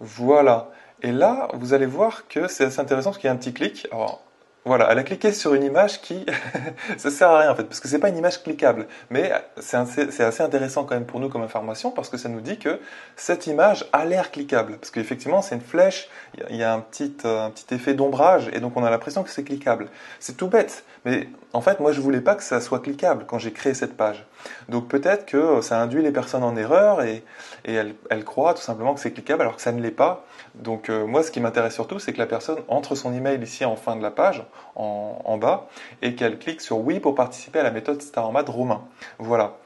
voilà. 0.00 0.70
Et 1.02 1.12
là, 1.12 1.48
vous 1.54 1.74
allez 1.74 1.86
voir 1.86 2.28
que 2.28 2.48
c'est 2.48 2.64
assez 2.64 2.80
intéressant 2.80 3.10
parce 3.10 3.18
qu'il 3.18 3.28
y 3.28 3.30
a 3.30 3.32
un 3.32 3.36
petit 3.36 3.52
clic. 3.52 3.88
Alors, 3.90 4.23
voilà, 4.64 4.88
elle 4.90 4.98
a 4.98 5.02
cliqué 5.02 5.30
sur 5.32 5.52
une 5.52 5.62
image 5.62 6.00
qui, 6.00 6.24
ça 6.96 7.10
sert 7.10 7.28
à 7.28 7.40
rien 7.40 7.50
en 7.50 7.54
fait, 7.54 7.64
parce 7.64 7.80
que 7.80 7.88
c'est 7.88 7.98
pas 7.98 8.08
une 8.08 8.16
image 8.16 8.42
cliquable. 8.42 8.86
Mais 9.10 9.30
c'est 9.58 9.76
assez, 9.76 10.42
intéressant 10.42 10.84
quand 10.84 10.94
même 10.94 11.04
pour 11.04 11.20
nous 11.20 11.28
comme 11.28 11.42
information 11.42 11.90
parce 11.90 12.08
que 12.08 12.16
ça 12.16 12.30
nous 12.30 12.40
dit 12.40 12.58
que 12.58 12.80
cette 13.14 13.46
image 13.46 13.84
a 13.92 14.06
l'air 14.06 14.30
cliquable. 14.30 14.78
Parce 14.78 14.90
qu'effectivement, 14.90 15.42
c'est 15.42 15.54
une 15.54 15.60
flèche, 15.60 16.08
il 16.48 16.56
y 16.56 16.62
a 16.62 16.72
un 16.72 16.80
petit, 16.80 17.14
un 17.24 17.50
petit 17.50 17.74
effet 17.74 17.92
d'ombrage 17.92 18.48
et 18.54 18.60
donc 18.60 18.74
on 18.76 18.84
a 18.84 18.90
l'impression 18.90 19.22
que 19.22 19.30
c'est 19.30 19.44
cliquable. 19.44 19.88
C'est 20.18 20.36
tout 20.36 20.48
bête, 20.48 20.84
mais 21.04 21.28
en 21.52 21.60
fait, 21.60 21.80
moi 21.80 21.92
je 21.92 22.00
voulais 22.00 22.22
pas 22.22 22.34
que 22.34 22.42
ça 22.42 22.62
soit 22.62 22.80
cliquable 22.80 23.24
quand 23.26 23.38
j'ai 23.38 23.52
créé 23.52 23.74
cette 23.74 23.96
page. 23.98 24.24
Donc 24.68 24.88
peut-être 24.88 25.26
que 25.26 25.60
ça 25.60 25.80
induit 25.80 26.02
les 26.02 26.10
personnes 26.10 26.42
en 26.42 26.56
erreur 26.56 27.02
et, 27.02 27.22
et 27.64 27.74
elles, 27.74 28.24
croient 28.24 28.54
tout 28.54 28.62
simplement 28.62 28.94
que 28.94 29.00
c'est 29.00 29.12
cliquable 29.12 29.42
alors 29.42 29.56
que 29.56 29.62
ça 29.62 29.72
ne 29.72 29.80
l'est 29.80 29.90
pas. 29.90 30.24
Donc 30.54 30.88
euh, 30.88 31.06
moi, 31.06 31.22
ce 31.22 31.30
qui 31.30 31.40
m'intéresse 31.40 31.74
surtout, 31.74 31.98
c'est 31.98 32.12
que 32.12 32.18
la 32.18 32.26
personne 32.26 32.58
entre 32.68 32.94
son 32.94 33.12
email 33.12 33.42
ici 33.42 33.64
en 33.64 33.76
fin 33.76 33.96
de 33.96 34.02
la 34.02 34.10
page 34.10 34.42
en, 34.76 35.36
bas 35.38 35.68
et 36.02 36.14
qu'elle 36.14 36.38
clique 36.38 36.60
sur 36.60 36.78
oui 36.78 37.00
pour 37.00 37.14
participer 37.14 37.60
à 37.60 37.62
la 37.62 37.70
méthode 37.70 38.02
StarMath 38.02 38.48
Romain. 38.48 38.82
Voilà. 39.18 39.56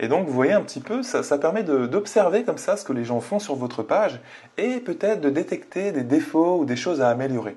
Et 0.00 0.06
donc, 0.06 0.26
vous 0.26 0.32
voyez 0.32 0.52
un 0.52 0.60
petit 0.60 0.80
peu, 0.80 1.02
ça, 1.02 1.38
permet 1.38 1.64
d'observer 1.64 2.44
comme 2.44 2.58
ça 2.58 2.76
ce 2.76 2.84
que 2.84 2.92
les 2.92 3.04
gens 3.04 3.20
font 3.20 3.40
sur 3.40 3.56
votre 3.56 3.82
page 3.82 4.20
et 4.56 4.78
peut-être 4.78 5.20
de 5.20 5.28
détecter 5.28 5.90
des 5.90 6.04
défauts 6.04 6.58
ou 6.58 6.64
des 6.64 6.76
choses 6.76 7.00
à 7.00 7.08
améliorer. 7.08 7.56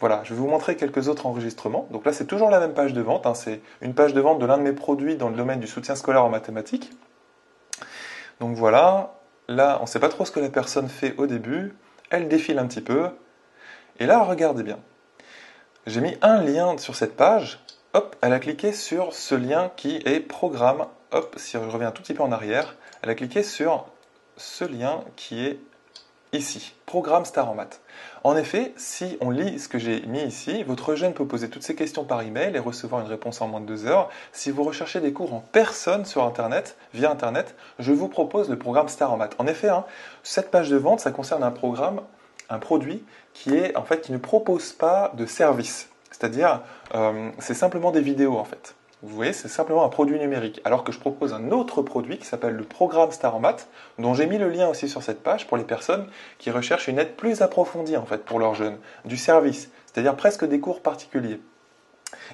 Voilà, 0.00 0.22
je 0.24 0.32
vais 0.32 0.40
vous 0.40 0.48
montrer 0.48 0.76
quelques 0.76 1.08
autres 1.08 1.26
enregistrements. 1.26 1.86
Donc 1.90 2.06
là, 2.06 2.12
c'est 2.12 2.24
toujours 2.24 2.48
la 2.48 2.60
même 2.60 2.72
page 2.72 2.94
de 2.94 3.02
vente. 3.02 3.26
Hein. 3.26 3.34
c'est 3.34 3.60
une 3.82 3.94
page 3.94 4.14
de 4.14 4.20
vente 4.20 4.38
de 4.38 4.46
l'un 4.46 4.56
de 4.56 4.62
mes 4.62 4.72
produits 4.72 5.16
dans 5.16 5.28
le 5.28 5.36
domaine 5.36 5.60
du 5.60 5.66
soutien 5.66 5.94
scolaire 5.94 6.24
en 6.24 6.30
mathématiques. 6.30 6.90
Donc 8.40 8.56
voilà, 8.56 9.14
là, 9.48 9.76
on 9.80 9.82
ne 9.82 9.86
sait 9.86 10.00
pas 10.00 10.08
trop 10.08 10.24
ce 10.24 10.32
que 10.32 10.40
la 10.40 10.48
personne 10.48 10.88
fait 10.88 11.14
au 11.18 11.26
début. 11.26 11.74
Elle 12.08 12.26
défile 12.26 12.58
un 12.58 12.66
petit 12.66 12.80
peu. 12.80 13.10
Et 14.00 14.06
là, 14.06 14.22
regardez 14.22 14.62
bien. 14.62 14.78
J'ai 15.84 16.00
mis 16.00 16.16
un 16.22 16.40
lien 16.40 16.78
sur 16.78 16.94
cette 16.94 17.16
page. 17.16 17.58
Hop, 17.92 18.14
elle 18.20 18.32
a 18.32 18.38
cliqué 18.38 18.72
sur 18.72 19.12
ce 19.12 19.34
lien 19.34 19.72
qui 19.74 19.96
est 20.04 20.20
programme. 20.20 20.86
Hop, 21.10 21.34
si 21.38 21.52
je 21.52 21.58
reviens 21.58 21.88
un 21.88 21.90
tout 21.90 22.02
petit 22.02 22.14
peu 22.14 22.22
en 22.22 22.30
arrière, 22.30 22.76
elle 23.02 23.10
a 23.10 23.16
cliqué 23.16 23.42
sur 23.42 23.86
ce 24.36 24.64
lien 24.64 25.00
qui 25.16 25.44
est 25.44 25.58
ici, 26.32 26.76
programme 26.86 27.24
Star 27.24 27.50
en 27.50 27.56
maths. 27.56 27.80
En 28.22 28.36
effet, 28.36 28.72
si 28.76 29.18
on 29.20 29.30
lit 29.30 29.58
ce 29.58 29.66
que 29.66 29.80
j'ai 29.80 30.02
mis 30.02 30.22
ici, 30.22 30.62
votre 30.62 30.94
jeune 30.94 31.14
peut 31.14 31.26
poser 31.26 31.50
toutes 31.50 31.64
ces 31.64 31.74
questions 31.74 32.04
par 32.04 32.22
email 32.22 32.54
et 32.54 32.60
recevoir 32.60 33.00
une 33.00 33.08
réponse 33.08 33.40
en 33.40 33.48
moins 33.48 33.60
de 33.60 33.66
deux 33.66 33.84
heures. 33.84 34.08
Si 34.30 34.52
vous 34.52 34.62
recherchez 34.62 35.00
des 35.00 35.12
cours 35.12 35.34
en 35.34 35.40
personne 35.40 36.04
sur 36.04 36.22
Internet, 36.22 36.76
via 36.94 37.10
Internet, 37.10 37.56
je 37.80 37.90
vous 37.90 38.06
propose 38.06 38.48
le 38.48 38.56
programme 38.56 38.88
Star 38.88 39.12
en 39.12 39.16
maths. 39.16 39.34
En 39.38 39.48
effet, 39.48 39.68
hein, 39.68 39.84
cette 40.22 40.52
page 40.52 40.70
de 40.70 40.76
vente, 40.76 41.00
ça 41.00 41.10
concerne 41.10 41.42
un 41.42 41.50
programme 41.50 42.02
un 42.52 42.58
produit 42.58 43.04
qui 43.32 43.54
est 43.54 43.76
en 43.76 43.82
fait 43.82 44.02
qui 44.02 44.12
ne 44.12 44.18
propose 44.18 44.72
pas 44.72 45.12
de 45.16 45.26
service. 45.26 45.88
C'est-à-dire, 46.10 46.60
euh, 46.94 47.30
c'est 47.38 47.54
simplement 47.54 47.90
des 47.90 48.00
vidéos 48.00 48.38
en 48.38 48.44
fait. 48.44 48.74
Vous 49.02 49.16
voyez, 49.16 49.32
c'est 49.32 49.48
simplement 49.48 49.84
un 49.84 49.88
produit 49.88 50.20
numérique. 50.20 50.60
Alors 50.64 50.84
que 50.84 50.92
je 50.92 51.00
propose 51.00 51.32
un 51.32 51.50
autre 51.50 51.82
produit 51.82 52.18
qui 52.18 52.26
s'appelle 52.26 52.54
le 52.54 52.62
programme 52.62 53.10
Star 53.10 53.34
en 53.34 53.40
maths, 53.40 53.68
dont 53.98 54.14
j'ai 54.14 54.26
mis 54.26 54.38
le 54.38 54.48
lien 54.48 54.68
aussi 54.68 54.88
sur 54.88 55.02
cette 55.02 55.24
page 55.24 55.48
pour 55.48 55.56
les 55.56 55.64
personnes 55.64 56.06
qui 56.38 56.52
recherchent 56.52 56.86
une 56.86 57.00
aide 57.00 57.16
plus 57.16 57.42
approfondie 57.42 57.96
en 57.96 58.06
fait 58.06 58.24
pour 58.24 58.38
leurs 58.38 58.54
jeunes, 58.54 58.78
du 59.04 59.16
service, 59.16 59.70
c'est-à-dire 59.86 60.14
presque 60.14 60.44
des 60.44 60.60
cours 60.60 60.82
particuliers. 60.82 61.40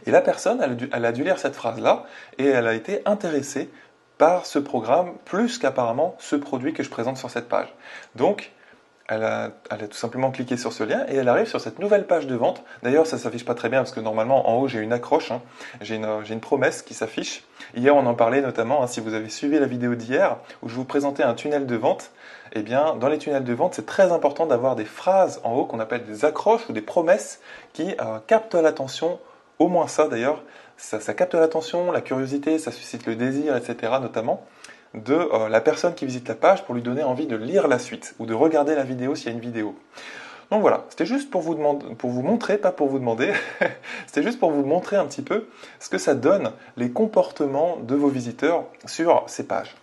Et 0.04 0.10
la 0.10 0.20
personne, 0.20 0.60
elle 0.62 0.72
a 0.72 0.75
dû, 0.75 0.90
elle 0.92 1.04
a 1.06 1.12
dû 1.12 1.25
lire 1.25 1.38
cette 1.38 1.54
phrase-là 1.54 2.04
et 2.37 2.46
elle 2.46 2.66
a 2.66 2.75
été 2.75 3.00
intéressée 3.06 3.70
par 4.18 4.44
ce 4.44 4.58
programme 4.58 5.14
plus 5.25 5.56
qu'apparemment 5.58 6.16
ce 6.18 6.37
produit 6.37 6.75
que 6.75 6.82
je 6.82 6.90
présente 6.90 7.16
sur 7.16 7.30
cette 7.30 7.48
page. 7.48 7.72
Donc, 8.16 8.52
elle 9.09 9.25
a, 9.25 9.50
tout 9.71 9.97
simplement 9.97 10.31
cliqué 10.31 10.59
sur 10.59 10.73
ce 10.73 10.85
lien 10.85 11.07
et 11.09 11.17
elle 11.17 11.29
arrive 11.29 11.47
sur 11.47 11.61
cette 11.61 11.79
nouvelle 11.79 12.07
page 12.07 12.27
de 12.27 12.35
vente. 12.35 12.62
D'ailleurs, 12.83 13.07
ça 13.07 13.17
s'affiche 13.17 13.45
pas 13.45 13.55
très 13.55 13.71
bien 13.71 13.81
parce 13.81 13.93
que 13.93 14.00
normalement, 14.00 14.50
en 14.50 14.61
haut, 14.61 14.69
j'ai 14.69 14.81
une 14.81 14.93
accroche, 14.93 15.31
hein. 15.31 15.41
j'ai 15.81 15.97
une, 15.97 16.41
promesse 16.41 16.83
qui 16.83 16.93
s'affiche. 16.93 17.45
Hier, 17.75 17.97
on 17.97 18.05
en 18.05 18.15
parlait 18.15 18.43
notamment, 18.43 18.83
hein, 18.83 18.87
si 18.87 19.00
vous 19.00 19.15
avez 19.15 19.31
suivi 19.31 19.59
la 19.59 19.67
vidéo 19.67 19.95
d'hier, 19.95 20.37
où 20.62 20.69
je 20.69 20.75
vous 20.75 20.85
présentais 20.85 21.23
un 21.23 21.35
tunnel 21.35 21.67
de 21.67 21.77
vente. 21.77 22.11
Eh 22.53 22.62
bien, 22.62 22.97
dans 22.97 23.09
les 23.09 23.19
tunnels 23.19 23.45
de 23.45 23.53
vente, 23.53 23.75
c'est 23.75 23.87
très 23.87 24.12
important 24.12 24.47
d'avoir 24.47 24.77
des 24.77 24.85
phrases 24.85 25.41
en 25.43 25.55
haut 25.55 25.65
qu'on 25.65 25.81
appelle 25.81 26.05
des 26.05 26.25
accroches 26.25 26.69
ou 26.69 26.73
des 26.73 26.83
promesses 26.83 27.41
qui 27.73 27.95
euh, 28.00 28.19
captent 28.27 28.55
l'attention, 28.55 29.19
au 29.59 29.69
moins 29.69 29.87
ça 29.87 30.09
d'ailleurs, 30.09 30.43
ça, 30.77 31.00
ça 31.00 31.12
capte 31.12 31.35
l'attention, 31.35 31.93
la 31.93 32.00
curiosité, 32.00 32.59
ça 32.59 32.73
suscite 32.73 33.07
le 33.07 33.17
désir, 33.17 33.57
etc. 33.57 33.93
notamment 34.00 34.45
de 34.95 35.14
euh, 35.14 35.49
la 35.49 35.61
personne 35.61 35.95
qui 35.95 36.07
visite 36.07 36.28
la 36.28 36.35
page 36.35 36.64
pour 36.64 36.75
lui 36.75 36.83
donner 36.83 37.02
envie 37.02 37.26
de 37.26 37.37
lire 37.37 37.68
la 37.68 37.78
suite 37.78 38.14
ou 38.18 38.26
de 38.26 38.35
regarder 38.35 38.75
la 38.75 38.85
vidéo 38.85 39.14
s'il 39.14 39.26
y 39.26 39.30
a 39.30 39.33
une 39.33 39.40
vidéo. 39.40 39.75
Donc 40.50 40.62
voilà, 40.62 40.87
c'était 40.88 41.04
juste 41.04 41.30
pour 41.30 41.42
vous, 41.42 41.54
pour 41.99 42.11
vous 42.11 42.23
montrer, 42.23 42.57
pas 42.57 42.73
pour 42.73 42.88
vous 42.88 42.99
demander, 42.99 43.33
c'était 44.07 44.23
juste 44.23 44.40
pour 44.40 44.50
vous 44.50 44.64
montrer 44.64 44.97
un 44.97 45.04
petit 45.04 45.23
peu 45.23 45.47
ce 45.78 45.90
que 45.90 45.99
ça 45.99 46.14
donne 46.14 46.52
les 46.76 46.90
comportements 46.90 47.76
de 47.76 47.95
vos 47.95 48.09
visiteurs 48.09 48.64
sur 48.87 49.25
ces 49.26 49.47
pages. 49.47 49.76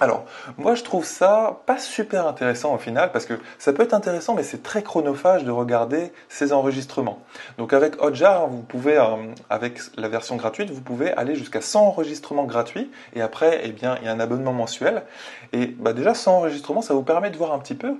Alors, 0.00 0.24
moi 0.58 0.74
je 0.74 0.82
trouve 0.82 1.04
ça 1.04 1.60
pas 1.66 1.78
super 1.78 2.26
intéressant 2.26 2.74
au 2.74 2.78
final 2.78 3.12
parce 3.12 3.26
que 3.26 3.34
ça 3.58 3.72
peut 3.72 3.84
être 3.84 3.94
intéressant 3.94 4.34
mais 4.34 4.42
c'est 4.42 4.60
très 4.60 4.82
chronophage 4.82 5.44
de 5.44 5.52
regarder 5.52 6.12
ces 6.28 6.52
enregistrements. 6.52 7.20
Donc 7.58 7.72
avec 7.72 8.02
Hotjar, 8.02 8.48
vous 8.48 8.62
pouvez, 8.62 8.98
euh, 8.98 9.04
avec 9.50 9.78
la 9.96 10.08
version 10.08 10.34
gratuite, 10.34 10.70
vous 10.70 10.80
pouvez 10.80 11.12
aller 11.12 11.36
jusqu'à 11.36 11.60
100 11.60 11.86
enregistrements 11.86 12.44
gratuits 12.44 12.90
et 13.14 13.22
après, 13.22 13.60
eh 13.62 13.70
bien, 13.70 13.96
il 14.00 14.06
y 14.06 14.08
a 14.08 14.12
un 14.12 14.18
abonnement 14.18 14.52
mensuel. 14.52 15.04
Et 15.52 15.66
bah, 15.66 15.92
déjà 15.92 16.12
100 16.12 16.38
enregistrements, 16.38 16.82
ça 16.82 16.94
vous 16.94 17.04
permet 17.04 17.30
de 17.30 17.36
voir 17.36 17.52
un 17.52 17.60
petit 17.60 17.76
peu 17.76 17.96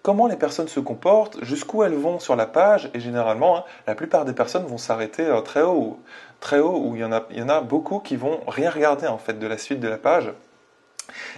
comment 0.00 0.28
les 0.28 0.36
personnes 0.36 0.68
se 0.68 0.80
comportent, 0.80 1.44
jusqu'où 1.44 1.82
elles 1.82 1.96
vont 1.96 2.18
sur 2.18 2.36
la 2.36 2.46
page 2.46 2.88
et 2.94 3.00
généralement, 3.00 3.58
hein, 3.58 3.64
la 3.86 3.94
plupart 3.94 4.24
des 4.24 4.32
personnes 4.32 4.64
vont 4.64 4.78
s'arrêter 4.78 5.26
euh, 5.26 5.42
très 5.42 5.62
haut, 5.62 5.98
très 6.40 6.60
haut 6.60 6.80
où 6.82 6.94
il 6.94 7.02
y, 7.02 7.04
en 7.04 7.12
a, 7.12 7.24
il 7.30 7.38
y 7.38 7.42
en 7.42 7.48
a 7.50 7.60
beaucoup 7.60 7.98
qui 7.98 8.16
vont 8.16 8.40
rien 8.48 8.70
regarder 8.70 9.06
en 9.06 9.18
fait 9.18 9.38
de 9.38 9.46
la 9.46 9.58
suite 9.58 9.80
de 9.80 9.88
la 9.88 9.98
page 9.98 10.32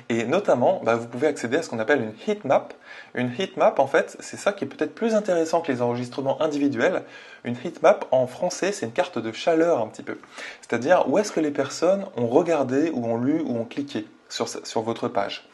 et 0.09 0.25
notamment, 0.25 0.81
bah, 0.85 0.95
vous 0.95 1.07
pouvez 1.07 1.27
accéder 1.27 1.59
à 1.59 1.63
ce 1.63 1.69
qu'on 1.69 1.79
appelle 1.79 2.03
une 2.03 2.13
heat 2.27 2.45
map. 2.45 2.69
Une 3.15 3.31
heat 3.39 3.57
map, 3.57 3.75
en 3.79 3.87
fait, 3.87 4.17
c'est 4.21 4.37
ça 4.37 4.53
qui 4.53 4.65
est 4.65 4.69
peut-être 4.69 4.95
plus 4.95 5.15
intéressant 5.15 5.61
que 5.61 5.71
les 5.73 5.83
enregistrements 5.83 6.41
individuels. 6.43 7.03
Une 7.45 7.57
heat 7.65 7.83
map, 7.83 8.01
en 8.11 8.27
français, 8.27 8.73
c'est 8.73 8.87
une 8.87 8.93
carte 8.93 9.19
de 9.19 9.33
chaleur 9.33 9.81
un 9.81 9.87
petit 9.89 10.03
peu. 10.03 10.19
C'est-à-dire 10.61 11.05
où 11.09 11.19
est-ce 11.19 11.33
que 11.33 11.41
les 11.41 11.51
personnes 11.51 12.07
ont 12.17 12.27
regardé, 12.27 12.91
ou 12.91 13.07
ont 13.07 13.19
lu, 13.19 13.41
ou 13.41 13.57
ont 13.57 13.65
cliqué 13.65 14.07
sur, 14.29 14.49
sur 14.49 14.83
votre 14.83 15.09
page. 15.09 15.49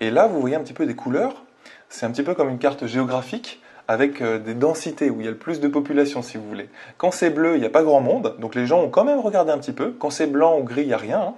Et 0.00 0.10
là, 0.10 0.26
vous 0.26 0.40
voyez 0.40 0.56
un 0.56 0.60
petit 0.60 0.72
peu 0.72 0.86
des 0.86 0.94
couleurs. 0.94 1.44
C'est 1.88 2.06
un 2.06 2.10
petit 2.10 2.22
peu 2.22 2.34
comme 2.34 2.48
une 2.48 2.58
carte 2.58 2.86
géographique 2.86 3.60
avec 3.88 4.20
euh, 4.20 4.38
des 4.38 4.54
densités 4.54 5.10
où 5.10 5.20
il 5.20 5.24
y 5.24 5.28
a 5.28 5.30
le 5.30 5.36
plus 5.36 5.60
de 5.60 5.68
population 5.68 6.22
si 6.22 6.36
vous 6.36 6.48
voulez. 6.48 6.68
Quand 6.98 7.10
c'est 7.10 7.30
bleu, 7.30 7.54
il 7.54 7.60
n'y 7.60 7.66
a 7.66 7.70
pas 7.70 7.82
grand 7.82 8.00
monde, 8.00 8.34
donc 8.38 8.54
les 8.54 8.66
gens 8.66 8.80
ont 8.80 8.90
quand 8.90 9.04
même 9.04 9.20
regardé 9.20 9.52
un 9.52 9.58
petit 9.58 9.72
peu. 9.72 9.92
Quand 9.92 10.10
c'est 10.10 10.26
blanc 10.26 10.58
ou 10.58 10.64
gris, 10.64 10.82
il 10.82 10.88
n'y 10.88 10.92
a 10.92 10.98
rien. 10.98 11.20
Hein. 11.20 11.34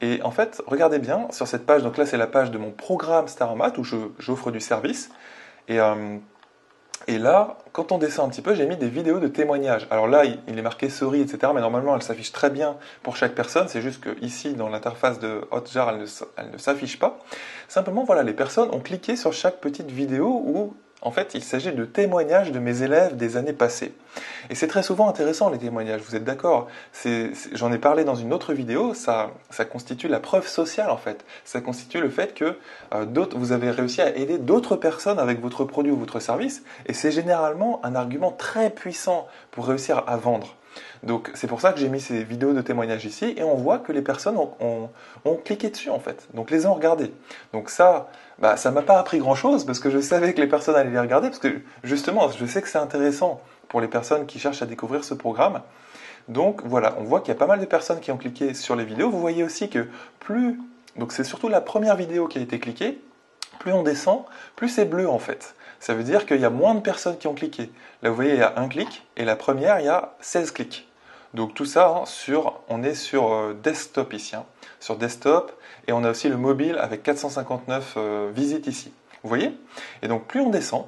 Et 0.00 0.20
en 0.22 0.30
fait, 0.30 0.62
regardez 0.66 0.98
bien 0.98 1.28
sur 1.30 1.46
cette 1.46 1.64
page, 1.64 1.82
donc 1.82 1.96
là 1.96 2.06
c'est 2.06 2.16
la 2.16 2.26
page 2.26 2.50
de 2.50 2.58
mon 2.58 2.70
programme 2.70 3.28
Staromat 3.28 3.72
où 3.78 3.84
j'offre 4.18 4.50
du 4.50 4.60
service. 4.60 5.10
Et, 5.68 5.80
euh, 5.80 6.18
et, 7.08 7.18
là, 7.18 7.58
quand 7.72 7.92
on 7.92 7.98
descend 7.98 8.26
un 8.26 8.30
petit 8.30 8.42
peu, 8.42 8.54
j'ai 8.54 8.66
mis 8.66 8.76
des 8.76 8.88
vidéos 8.88 9.18
de 9.18 9.28
témoignages. 9.28 9.86
Alors 9.90 10.06
là, 10.06 10.24
il, 10.24 10.58
est 10.58 10.62
marqué 10.62 10.88
souris, 10.88 11.20
etc. 11.20 11.52
Mais 11.54 11.60
normalement, 11.60 11.94
elle 11.94 12.02
s'affiche 12.02 12.32
très 12.32 12.50
bien 12.50 12.76
pour 13.02 13.16
chaque 13.16 13.34
personne. 13.34 13.68
C'est 13.68 13.82
juste 13.82 14.00
que 14.00 14.16
ici, 14.20 14.54
dans 14.54 14.68
l'interface 14.68 15.18
de 15.18 15.42
Hotjar, 15.50 15.90
elle 15.90 15.98
ne, 15.98 16.52
ne 16.52 16.58
s'affiche 16.58 16.98
pas. 16.98 17.18
Simplement, 17.68 18.04
voilà, 18.04 18.22
les 18.22 18.32
personnes 18.32 18.68
ont 18.72 18.80
cliqué 18.80 19.16
sur 19.16 19.32
chaque 19.32 19.56
petite 19.56 19.90
vidéo 19.90 20.42
où 20.44 20.74
en 21.02 21.10
fait, 21.10 21.34
il 21.34 21.42
s'agit 21.42 21.72
de 21.72 21.84
témoignages 21.84 22.52
de 22.52 22.58
mes 22.58 22.82
élèves 22.82 23.16
des 23.16 23.36
années 23.36 23.52
passées. 23.52 23.92
Et 24.48 24.54
c'est 24.54 24.66
très 24.66 24.82
souvent 24.82 25.08
intéressant 25.08 25.50
les 25.50 25.58
témoignages, 25.58 26.00
vous 26.00 26.16
êtes 26.16 26.24
d'accord 26.24 26.68
J'en 27.52 27.72
ai 27.72 27.78
parlé 27.78 28.04
dans 28.04 28.14
une 28.14 28.32
autre 28.32 28.54
vidéo, 28.54 28.94
ça, 28.94 29.30
constitue 29.70 30.08
la 30.08 30.20
preuve 30.20 30.48
sociale 30.48 30.90
en 30.90 30.96
fait. 30.96 31.24
Ça 31.44 31.60
constitue 31.60 32.00
le 32.00 32.10
fait 32.10 32.34
que 32.34 32.56
euh, 32.94 33.26
vous 33.34 33.52
avez 33.52 33.70
réussi 33.70 34.00
à 34.00 34.16
aider 34.16 34.38
d'autres 34.38 34.76
personnes 34.76 35.18
avec 35.18 35.40
votre 35.40 35.64
produit 35.64 35.92
ou 35.92 35.96
votre 35.96 36.20
service, 36.20 36.62
et 36.86 36.94
c'est 36.94 37.12
généralement 37.12 37.80
un 37.84 37.94
argument 37.94 38.32
très 38.32 38.70
puissant 38.70 39.28
pour 39.50 39.66
réussir 39.66 40.02
à 40.06 40.16
vendre. 40.16 40.56
Donc 41.02 41.30
c'est 41.34 41.46
pour 41.46 41.60
ça 41.60 41.72
que 41.72 41.78
j'ai 41.78 41.88
mis 41.88 42.00
ces 42.00 42.22
vidéos 42.24 42.52
de 42.52 42.60
témoignages 42.60 43.04
ici 43.04 43.34
et 43.36 43.42
on 43.42 43.54
voit 43.54 43.78
que 43.78 43.92
les 43.92 44.02
personnes 44.02 44.36
ont, 44.36 44.88
cliqué 45.44 45.70
dessus 45.70 45.90
en 45.90 45.98
fait, 45.98 46.28
donc 46.34 46.50
les 46.50 46.66
ont 46.66 46.74
regardées. 46.74 47.12
Donc 47.52 47.70
ça, 47.70 48.08
bah, 48.38 48.56
ça 48.56 48.70
m'a 48.70 48.82
pas 48.82 48.98
appris 48.98 49.18
grand 49.18 49.34
chose 49.34 49.64
parce 49.64 49.80
que 49.80 49.90
je 49.90 50.00
savais 50.00 50.34
que 50.34 50.40
les 50.40 50.46
personnes 50.46 50.74
allaient 50.74 50.90
les 50.90 51.00
regarder 51.00 51.28
parce 51.28 51.38
que 51.38 51.60
justement 51.84 52.30
je 52.30 52.46
sais 52.46 52.62
que 52.62 52.68
c'est 52.68 52.78
intéressant 52.78 53.40
pour 53.68 53.80
les 53.80 53.88
personnes 53.88 54.26
qui 54.26 54.38
cherchent 54.38 54.62
à 54.62 54.66
découvrir 54.66 55.04
ce 55.04 55.14
programme. 55.14 55.62
Donc 56.28 56.62
voilà, 56.64 56.96
on 56.98 57.04
voit 57.04 57.20
qu'il 57.20 57.28
y 57.28 57.36
a 57.36 57.38
pas 57.38 57.46
mal 57.46 57.60
de 57.60 57.66
personnes 57.66 58.00
qui 58.00 58.10
ont 58.10 58.16
cliqué 58.16 58.54
sur 58.54 58.74
les 58.74 58.84
vidéos. 58.84 59.10
Vous 59.10 59.20
voyez 59.20 59.44
aussi 59.44 59.68
que 59.68 59.86
plus, 60.18 60.58
donc 60.96 61.12
c'est 61.12 61.24
surtout 61.24 61.48
la 61.48 61.60
première 61.60 61.96
vidéo 61.96 62.26
qui 62.26 62.38
a 62.38 62.42
été 62.42 62.58
cliquée, 62.58 63.00
plus 63.60 63.72
on 63.72 63.82
descend, 63.82 64.24
plus 64.56 64.68
c'est 64.68 64.84
bleu 64.84 65.08
en 65.08 65.18
fait. 65.18 65.54
Ça 65.80 65.94
veut 65.94 66.04
dire 66.04 66.26
qu'il 66.26 66.40
y 66.40 66.44
a 66.44 66.50
moins 66.50 66.74
de 66.74 66.80
personnes 66.80 67.18
qui 67.18 67.26
ont 67.26 67.34
cliqué. 67.34 67.70
Là, 68.02 68.10
vous 68.10 68.16
voyez, 68.16 68.32
il 68.32 68.38
y 68.38 68.42
a 68.42 68.54
un 68.56 68.68
clic, 68.68 69.06
et 69.16 69.24
la 69.24 69.36
première, 69.36 69.80
il 69.80 69.86
y 69.86 69.88
a 69.88 70.14
16 70.20 70.50
clics. 70.52 70.88
Donc 71.34 71.54
tout 71.54 71.64
ça, 71.64 71.88
hein, 71.88 72.06
sur, 72.06 72.60
on 72.68 72.82
est 72.82 72.94
sur 72.94 73.32
euh, 73.32 73.54
desktop 73.62 74.12
ici, 74.12 74.36
hein. 74.36 74.44
sur 74.80 74.96
desktop, 74.96 75.52
et 75.86 75.92
on 75.92 76.02
a 76.04 76.10
aussi 76.10 76.28
le 76.28 76.36
mobile 76.36 76.78
avec 76.80 77.02
459 77.02 77.94
euh, 77.96 78.30
visites 78.34 78.66
ici. 78.66 78.92
Vous 79.22 79.28
voyez? 79.28 79.52
Et 80.02 80.08
donc 80.08 80.26
plus 80.26 80.40
on 80.40 80.50
descend, 80.50 80.86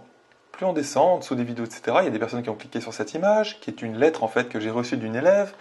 plus 0.53 0.65
on 0.65 0.73
descend 0.73 1.05
en 1.07 1.19
dessous 1.19 1.35
des 1.35 1.45
vidéos, 1.45 1.65
etc., 1.65 1.99
il 2.01 2.05
y 2.05 2.09
a 2.09 2.11
des 2.11 2.19
personnes 2.19 2.43
qui 2.43 2.51
ont 2.51 2.55
cliqué 2.55 2.81
sur 2.81 2.95
cette 2.95 3.15
image, 3.15 3.61
qui 3.61 3.71
est 3.71 3.83
une 3.83 3.99
lettre 3.99 4.25
en 4.25 4.29
fait 4.29 4.49
que 4.49 4.59
j'ai 4.59 4.71
reçue 4.71 4.97
d'une 4.97 5.17
élève. 5.17 5.53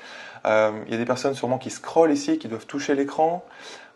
Euh, 0.46 0.72
il 0.86 0.92
y 0.92 0.96
a 0.96 0.98
des 0.98 1.06
personnes 1.06 1.34
sûrement 1.34 1.58
qui 1.58 1.70
scrollent 1.70 2.12
ici, 2.12 2.38
qui 2.38 2.48
doivent 2.48 2.66
toucher 2.66 2.96
l'écran. 2.96 3.46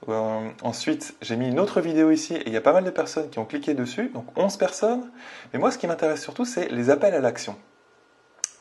Euh, 0.09 0.49
ensuite, 0.63 1.15
j'ai 1.21 1.35
mis 1.35 1.47
une 1.47 1.59
autre 1.59 1.79
vidéo 1.79 2.11
ici 2.11 2.35
et 2.35 2.47
il 2.47 2.53
y 2.53 2.57
a 2.57 2.61
pas 2.61 2.73
mal 2.73 2.83
de 2.83 2.89
personnes 2.89 3.29
qui 3.29 3.39
ont 3.39 3.45
cliqué 3.45 3.73
dessus, 3.73 4.09
donc 4.13 4.25
11 4.35 4.57
personnes. 4.57 5.11
Mais 5.53 5.59
moi, 5.59 5.71
ce 5.71 5.77
qui 5.77 5.87
m'intéresse 5.87 6.21
surtout, 6.21 6.45
c'est 6.45 6.69
les 6.69 6.89
appels 6.89 7.13
à 7.13 7.19
l'action. 7.19 7.55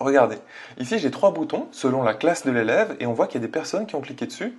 Regardez, 0.01 0.39
ici 0.79 0.99
j'ai 0.99 1.11
trois 1.11 1.31
boutons 1.31 1.69
selon 1.73 2.03
la 2.03 2.15
classe 2.15 2.47
de 2.47 2.51
l'élève 2.51 2.97
et 3.01 3.07
on 3.07 3.13
voit 3.13 3.27
qu'il 3.27 3.39
y 3.39 3.45
a 3.45 3.47
des 3.47 3.53
personnes 3.53 3.87
qui 3.87 3.97
ont 3.97 4.01
cliqué 4.01 4.25
dessus, 4.25 4.59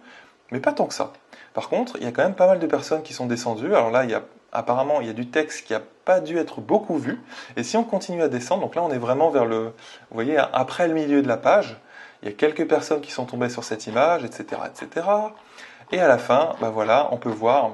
mais 0.52 0.60
pas 0.60 0.72
tant 0.72 0.86
que 0.86 0.94
ça. 0.94 1.14
Par 1.54 1.68
contre, 1.68 1.98
il 1.98 2.04
y 2.04 2.08
a 2.08 2.12
quand 2.12 2.24
même 2.24 2.36
pas 2.36 2.46
mal 2.46 2.60
de 2.60 2.68
personnes 2.68 3.02
qui 3.02 3.14
sont 3.14 3.26
descendues. 3.26 3.74
Alors 3.74 3.90
là, 3.90 4.04
il 4.04 4.12
y 4.12 4.14
a, 4.14 4.22
apparemment, 4.52 5.02
il 5.02 5.08
y 5.08 5.10
a 5.10 5.14
du 5.14 5.28
texte 5.28 5.66
qui 5.66 5.74
n'a 5.74 5.82
pas 6.06 6.20
dû 6.20 6.38
être 6.38 6.62
beaucoup 6.62 6.98
vu. 6.98 7.20
Et 7.58 7.64
si 7.64 7.76
on 7.76 7.84
continue 7.84 8.22
à 8.22 8.28
descendre, 8.28 8.62
donc 8.62 8.76
là, 8.76 8.84
on 8.84 8.92
est 8.92 9.00
vraiment 9.00 9.32
vers 9.32 9.46
le, 9.46 9.66
vous 9.66 9.72
voyez, 10.12 10.38
après 10.38 10.88
le 10.88 10.94
milieu 10.94 11.22
de 11.22 11.28
la 11.28 11.38
page, 11.38 11.78
il 12.22 12.30
y 12.30 12.32
a 12.32 12.36
quelques 12.36 12.68
personnes 12.68 13.02
qui 13.02 13.12
sont 13.12 13.26
tombées 13.26 13.50
sur 13.50 13.64
cette 13.64 13.88
image, 13.88 14.24
etc., 14.24 14.62
etc. 14.68 15.08
Et 15.92 16.00
à 16.00 16.08
la 16.08 16.18
fin, 16.18 16.56
bah 16.62 16.70
voilà, 16.70 17.10
on 17.12 17.18
peut 17.18 17.30
voir 17.30 17.72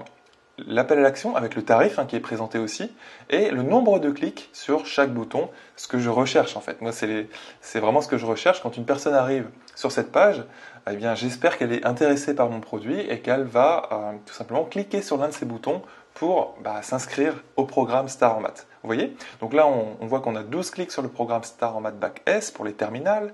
l'appel 0.66 0.98
à 0.98 1.02
l'action 1.02 1.36
avec 1.36 1.56
le 1.56 1.64
tarif 1.64 2.00
hein, 2.00 2.06
qui 2.06 2.16
est 2.16 2.20
présenté 2.20 2.58
aussi 2.58 2.92
et 3.30 3.52
le 3.52 3.62
nombre 3.62 4.00
de 4.00 4.10
clics 4.10 4.50
sur 4.54 4.88
chaque 4.88 5.14
bouton, 5.14 5.50
ce 5.76 5.88
que 5.88 6.00
je 6.00 6.10
recherche 6.10 6.58
en 6.58 6.62
fait. 6.62 6.82
Moi, 6.82 6.92
c'est 6.92 7.80
vraiment 7.80 8.02
ce 8.02 8.08
que 8.08 8.18
je 8.18 8.26
recherche 8.26 8.62
quand 8.62 8.76
une 8.76 8.86
personne 8.86 9.14
arrive 9.14 9.50
sur 9.76 9.92
cette 9.92 10.12
page. 10.12 10.44
Eh 10.90 10.96
bien, 10.96 11.16
j'espère 11.16 11.58
qu'elle 11.58 11.74
est 11.74 11.86
intéressée 11.86 12.34
par 12.34 12.50
mon 12.50 12.60
produit 12.60 13.00
et 13.00 13.20
qu'elle 13.20 13.44
va 13.44 13.90
euh, 13.92 14.12
tout 14.26 14.34
simplement 14.34 14.64
cliquer 14.64 15.02
sur 15.02 15.18
l'un 15.18 15.28
de 15.28 15.34
ces 15.34 15.46
boutons 15.46 15.82
pour 16.14 16.56
bah, 16.64 16.82
s'inscrire 16.82 17.36
au 17.58 17.66
programme 17.66 18.08
Star 18.08 18.38
en 18.38 18.40
Math. 18.40 18.66
Vous 18.82 18.88
voyez? 18.88 19.16
Donc 19.42 19.54
là, 19.54 19.68
on, 19.68 20.06
voit 20.08 20.22
qu'on 20.22 20.36
a 20.36 20.44
12 20.44 20.72
clics 20.72 20.92
sur 20.92 21.04
le 21.04 21.10
programme 21.10 21.44
Star 21.44 21.76
en 21.76 21.82
Math 21.82 22.00
Bac 22.00 22.22
S 22.26 22.50
pour 22.50 22.66
les 22.66 22.74
terminales, 22.74 23.34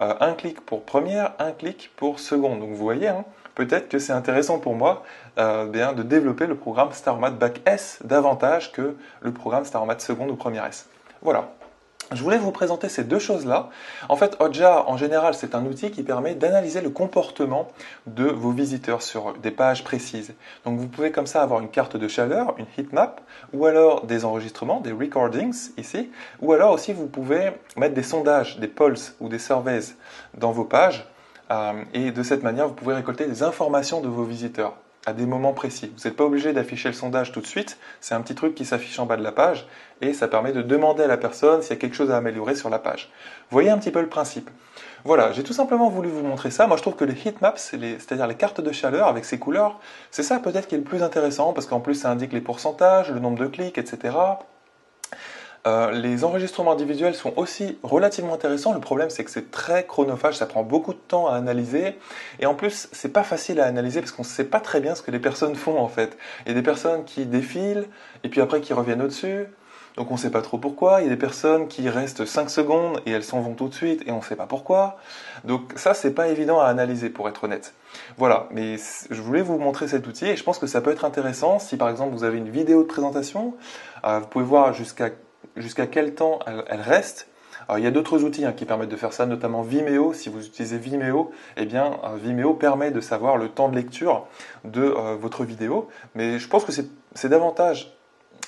euh, 0.00 0.14
un 0.18 0.32
clic 0.32 0.60
pour 0.60 0.82
première, 0.82 1.34
un 1.38 1.52
clic 1.52 1.92
pour 1.94 2.18
seconde. 2.18 2.58
Donc 2.58 2.70
vous 2.70 2.76
voyez, 2.76 3.08
hein, 3.08 3.24
peut-être 3.54 3.88
que 3.88 3.98
c'est 3.98 4.12
intéressant 4.12 4.58
pour 4.58 4.74
moi 4.74 5.02
euh, 5.38 5.66
bien, 5.66 5.92
de 5.92 6.02
développer 6.02 6.46
le 6.46 6.56
programme 6.56 6.92
StarMat 6.92 7.30
Bac 7.30 7.60
S 7.66 7.98
davantage 8.04 8.72
que 8.72 8.96
le 9.20 9.32
programme 9.32 9.64
StarMat 9.64 9.98
seconde 9.98 10.30
ou 10.30 10.36
première 10.36 10.66
S. 10.66 10.88
Voilà. 11.22 11.48
Je 12.12 12.22
voulais 12.22 12.38
vous 12.38 12.52
présenter 12.52 12.88
ces 12.88 13.02
deux 13.02 13.18
choses-là. 13.18 13.70
En 14.08 14.16
fait, 14.16 14.36
Hotjar, 14.38 14.88
en 14.90 14.96
général, 14.96 15.34
c'est 15.34 15.54
un 15.54 15.64
outil 15.64 15.90
qui 15.90 16.02
permet 16.02 16.34
d'analyser 16.34 16.82
le 16.82 16.90
comportement 16.90 17.68
de 18.06 18.24
vos 18.24 18.50
visiteurs 18.50 19.00
sur 19.00 19.32
des 19.38 19.50
pages 19.50 19.82
précises. 19.84 20.34
Donc, 20.64 20.78
vous 20.78 20.86
pouvez 20.86 21.10
comme 21.10 21.26
ça 21.26 21.42
avoir 21.42 21.60
une 21.60 21.70
carte 21.70 21.96
de 21.96 22.06
chaleur, 22.06 22.54
une 22.58 22.66
heatmap, 22.76 23.22
ou 23.54 23.64
alors 23.64 24.04
des 24.04 24.26
enregistrements, 24.26 24.80
des 24.80 24.92
recordings 24.92 25.70
ici, 25.78 26.10
ou 26.40 26.52
alors 26.52 26.72
aussi 26.72 26.92
vous 26.92 27.06
pouvez 27.06 27.52
mettre 27.76 27.94
des 27.94 28.02
sondages, 28.02 28.58
des 28.58 28.68
polls 28.68 28.98
ou 29.20 29.28
des 29.28 29.38
surveys 29.38 29.94
dans 30.36 30.52
vos 30.52 30.64
pages 30.64 31.06
et 31.92 32.10
de 32.10 32.22
cette 32.22 32.42
manière, 32.42 32.68
vous 32.68 32.74
pouvez 32.74 32.94
récolter 32.94 33.26
des 33.26 33.42
informations 33.42 34.00
de 34.00 34.08
vos 34.08 34.24
visiteurs 34.24 34.74
à 35.06 35.12
des 35.12 35.26
moments 35.26 35.52
précis. 35.52 35.92
Vous 35.96 36.08
n'êtes 36.08 36.16
pas 36.16 36.24
obligé 36.24 36.52
d'afficher 36.52 36.88
le 36.88 36.94
sondage 36.94 37.32
tout 37.32 37.40
de 37.40 37.46
suite, 37.46 37.78
c'est 38.00 38.14
un 38.14 38.20
petit 38.20 38.34
truc 38.34 38.54
qui 38.54 38.64
s'affiche 38.64 38.98
en 38.98 39.06
bas 39.06 39.16
de 39.16 39.22
la 39.22 39.32
page 39.32 39.66
et 40.00 40.14
ça 40.14 40.28
permet 40.28 40.52
de 40.52 40.62
demander 40.62 41.02
à 41.02 41.06
la 41.06 41.16
personne 41.16 41.62
s'il 41.62 41.70
y 41.70 41.74
a 41.74 41.80
quelque 41.80 41.96
chose 41.96 42.10
à 42.10 42.16
améliorer 42.16 42.54
sur 42.54 42.70
la 42.70 42.78
page. 42.78 43.10
Voyez 43.50 43.70
un 43.70 43.78
petit 43.78 43.90
peu 43.90 44.00
le 44.00 44.08
principe. 44.08 44.50
Voilà, 45.04 45.32
j'ai 45.32 45.42
tout 45.42 45.52
simplement 45.52 45.90
voulu 45.90 46.08
vous 46.08 46.22
montrer 46.22 46.50
ça. 46.50 46.66
Moi, 46.66 46.78
je 46.78 46.82
trouve 46.82 46.96
que 46.96 47.04
les 47.04 47.28
heatmaps, 47.28 47.60
c'est-à-dire 47.60 48.26
les 48.26 48.36
cartes 48.36 48.62
de 48.62 48.72
chaleur 48.72 49.06
avec 49.06 49.26
ces 49.26 49.38
couleurs, 49.38 49.78
c'est 50.10 50.22
ça 50.22 50.38
peut-être 50.38 50.66
qui 50.66 50.76
est 50.76 50.78
le 50.78 50.84
plus 50.84 51.02
intéressant 51.02 51.52
parce 51.52 51.66
qu'en 51.66 51.80
plus, 51.80 51.94
ça 51.94 52.10
indique 52.10 52.32
les 52.32 52.40
pourcentages, 52.40 53.10
le 53.10 53.20
nombre 53.20 53.38
de 53.38 53.46
clics, 53.46 53.76
etc. 53.76 54.16
Euh, 55.66 55.92
les 55.92 56.24
enregistrements 56.24 56.72
individuels 56.72 57.14
sont 57.14 57.32
aussi 57.36 57.78
relativement 57.82 58.34
intéressants. 58.34 58.74
Le 58.74 58.80
problème, 58.80 59.08
c'est 59.08 59.24
que 59.24 59.30
c'est 59.30 59.50
très 59.50 59.86
chronophage, 59.86 60.36
ça 60.36 60.46
prend 60.46 60.62
beaucoup 60.62 60.92
de 60.92 60.98
temps 60.98 61.28
à 61.28 61.36
analyser. 61.36 61.96
Et 62.38 62.46
en 62.46 62.54
plus, 62.54 62.88
c'est 62.92 63.12
pas 63.12 63.22
facile 63.22 63.60
à 63.60 63.64
analyser 63.64 64.00
parce 64.00 64.12
qu'on 64.12 64.22
ne 64.22 64.28
sait 64.28 64.44
pas 64.44 64.60
très 64.60 64.80
bien 64.80 64.94
ce 64.94 65.02
que 65.02 65.10
les 65.10 65.18
personnes 65.18 65.54
font 65.54 65.78
en 65.78 65.88
fait. 65.88 66.18
Il 66.44 66.48
y 66.48 66.52
a 66.52 66.54
des 66.54 66.62
personnes 66.62 67.04
qui 67.04 67.24
défilent 67.24 67.86
et 68.24 68.28
puis 68.28 68.42
après 68.42 68.60
qui 68.60 68.74
reviennent 68.74 69.02
au-dessus. 69.02 69.46
Donc 69.96 70.10
on 70.10 70.14
ne 70.14 70.18
sait 70.18 70.30
pas 70.30 70.42
trop 70.42 70.58
pourquoi. 70.58 71.00
Il 71.00 71.04
y 71.04 71.06
a 71.06 71.10
des 71.10 71.16
personnes 71.16 71.68
qui 71.68 71.88
restent 71.88 72.24
5 72.24 72.50
secondes 72.50 73.00
et 73.06 73.12
elles 73.12 73.22
s'en 73.22 73.40
vont 73.40 73.54
tout 73.54 73.68
de 73.68 73.74
suite 73.74 74.02
et 74.06 74.10
on 74.10 74.18
ne 74.18 74.22
sait 74.22 74.36
pas 74.36 74.46
pourquoi. 74.46 74.98
Donc 75.44 75.72
ça, 75.76 75.94
c'est 75.94 76.12
pas 76.12 76.28
évident 76.28 76.60
à 76.60 76.66
analyser 76.66 77.10
pour 77.10 77.28
être 77.28 77.44
honnête. 77.44 77.74
Voilà, 78.18 78.48
mais 78.50 78.76
je 79.10 79.22
voulais 79.22 79.42
vous 79.42 79.56
montrer 79.56 79.86
cet 79.86 80.06
outil 80.06 80.26
et 80.26 80.36
je 80.36 80.42
pense 80.42 80.58
que 80.58 80.66
ça 80.66 80.80
peut 80.80 80.90
être 80.90 81.04
intéressant 81.04 81.60
si 81.60 81.76
par 81.76 81.88
exemple 81.88 82.12
vous 82.12 82.24
avez 82.24 82.38
une 82.38 82.50
vidéo 82.50 82.82
de 82.82 82.88
présentation. 82.88 83.54
Euh, 84.04 84.18
vous 84.18 84.26
pouvez 84.26 84.44
voir 84.44 84.72
jusqu'à 84.72 85.10
jusqu'à 85.56 85.86
quel 85.86 86.14
temps 86.14 86.40
elle, 86.46 86.80
reste. 86.80 87.28
Alors, 87.68 87.78
il 87.78 87.84
y 87.84 87.86
a 87.86 87.90
d'autres 87.90 88.24
outils 88.24 88.44
hein, 88.44 88.52
qui 88.52 88.64
permettent 88.64 88.90
de 88.90 88.96
faire 88.96 89.12
ça, 89.12 89.26
notamment 89.26 89.62
Vimeo. 89.62 90.12
Si 90.12 90.28
vous 90.28 90.44
utilisez 90.44 90.76
Vimeo, 90.76 91.32
eh 91.56 91.64
bien, 91.64 91.98
euh, 92.04 92.16
Vimeo 92.16 92.54
permet 92.54 92.90
de 92.90 93.00
savoir 93.00 93.36
le 93.36 93.48
temps 93.48 93.68
de 93.68 93.76
lecture 93.76 94.26
de 94.64 94.82
euh, 94.82 95.16
votre 95.16 95.44
vidéo. 95.44 95.88
Mais 96.14 96.38
je 96.38 96.48
pense 96.48 96.64
que 96.64 96.72
c'est 96.72 97.28
davantage 97.28 97.96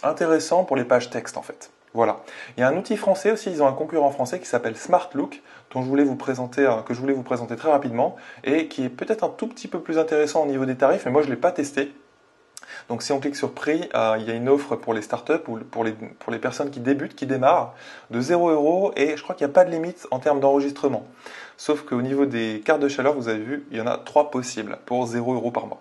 intéressant 0.02 0.64
pour 0.64 0.76
les 0.76 0.84
pages 0.84 1.08
texte 1.10 1.36
en 1.36 1.42
fait. 1.42 1.70
Voilà. 1.94 2.20
Il 2.56 2.60
y 2.60 2.62
a 2.62 2.68
un 2.68 2.76
outil 2.76 2.98
français 2.98 3.30
aussi, 3.30 3.50
ils 3.50 3.62
ont 3.62 3.66
un 3.66 3.72
concurrent 3.72 4.10
français 4.10 4.38
qui 4.38 4.44
s'appelle 4.44 4.76
SmartLook, 4.76 5.40
dont 5.72 5.80
je 5.80 5.88
voulais 5.88 6.04
vous 6.04 6.16
présenter, 6.16 6.66
euh, 6.66 6.82
que 6.82 6.92
je 6.92 7.00
voulais 7.00 7.14
vous 7.14 7.22
présenter 7.22 7.56
très 7.56 7.70
rapidement, 7.70 8.16
et 8.44 8.68
qui 8.68 8.84
est 8.84 8.90
peut-être 8.90 9.24
un 9.24 9.30
tout 9.30 9.46
petit 9.46 9.66
peu 9.66 9.80
plus 9.80 9.98
intéressant 9.98 10.42
au 10.42 10.46
niveau 10.46 10.66
des 10.66 10.76
tarifs, 10.76 11.06
mais 11.06 11.10
moi 11.10 11.22
je 11.22 11.28
ne 11.28 11.32
l'ai 11.32 11.40
pas 11.40 11.52
testé. 11.52 11.94
Donc 12.88 13.02
si 13.02 13.12
on 13.12 13.20
clique 13.20 13.36
sur 13.36 13.52
prix, 13.52 13.88
euh, 13.94 14.16
il 14.18 14.26
y 14.26 14.30
a 14.30 14.34
une 14.34 14.48
offre 14.48 14.76
pour 14.76 14.94
les 14.94 15.02
startups 15.02 15.32
ou 15.48 15.58
pour 15.58 15.84
les, 15.84 15.92
pour 15.92 16.32
les 16.32 16.38
personnes 16.38 16.70
qui 16.70 16.80
débutent, 16.80 17.14
qui 17.14 17.26
démarrent, 17.26 17.74
de 18.10 18.20
0 18.20 18.50
euros, 18.50 18.92
et 18.96 19.16
je 19.16 19.22
crois 19.22 19.34
qu'il 19.34 19.46
n'y 19.46 19.52
a 19.52 19.54
pas 19.54 19.64
de 19.64 19.70
limite 19.70 20.06
en 20.10 20.18
termes 20.18 20.40
d'enregistrement. 20.40 21.06
Sauf 21.56 21.82
qu'au 21.82 22.02
niveau 22.02 22.26
des 22.26 22.62
cartes 22.64 22.80
de 22.80 22.88
chaleur, 22.88 23.14
vous 23.14 23.28
avez 23.28 23.42
vu, 23.42 23.66
il 23.70 23.78
y 23.78 23.80
en 23.80 23.86
a 23.86 23.96
3 23.96 24.30
possibles 24.30 24.78
pour 24.86 25.06
0 25.06 25.34
euros 25.34 25.50
par 25.50 25.66
mois. 25.66 25.80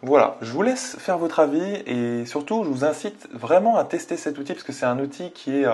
Voilà, 0.00 0.36
je 0.42 0.52
vous 0.52 0.62
laisse 0.62 0.96
faire 1.00 1.18
votre 1.18 1.40
avis 1.40 1.82
et 1.86 2.24
surtout 2.24 2.62
je 2.62 2.68
vous 2.68 2.84
incite 2.84 3.28
vraiment 3.32 3.76
à 3.76 3.84
tester 3.84 4.16
cet 4.16 4.38
outil 4.38 4.52
parce 4.52 4.62
que 4.62 4.72
c'est 4.72 4.86
un 4.86 5.00
outil 5.00 5.32
qui 5.32 5.56
est... 5.56 5.66
Euh, 5.66 5.72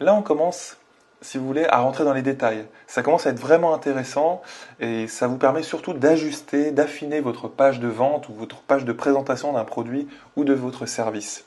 là 0.00 0.12
on 0.12 0.22
commence, 0.22 0.76
si 1.22 1.38
vous 1.38 1.46
voulez, 1.46 1.66
à 1.68 1.78
rentrer 1.78 2.04
dans 2.04 2.12
les 2.12 2.22
détails. 2.22 2.66
Ça 2.86 3.02
commence 3.02 3.26
à 3.26 3.30
être 3.30 3.38
vraiment 3.38 3.74
intéressant 3.74 4.42
et 4.80 5.06
ça 5.06 5.26
vous 5.26 5.36
permet 5.36 5.62
surtout 5.62 5.92
d'ajuster, 5.92 6.70
d'affiner 6.70 7.20
votre 7.20 7.48
page 7.48 7.80
de 7.80 7.88
vente 7.88 8.28
ou 8.28 8.34
votre 8.34 8.62
page 8.62 8.84
de 8.84 8.92
présentation 8.92 9.52
d'un 9.52 9.64
produit 9.64 10.08
ou 10.36 10.44
de 10.44 10.54
votre 10.54 10.86
service. 10.86 11.44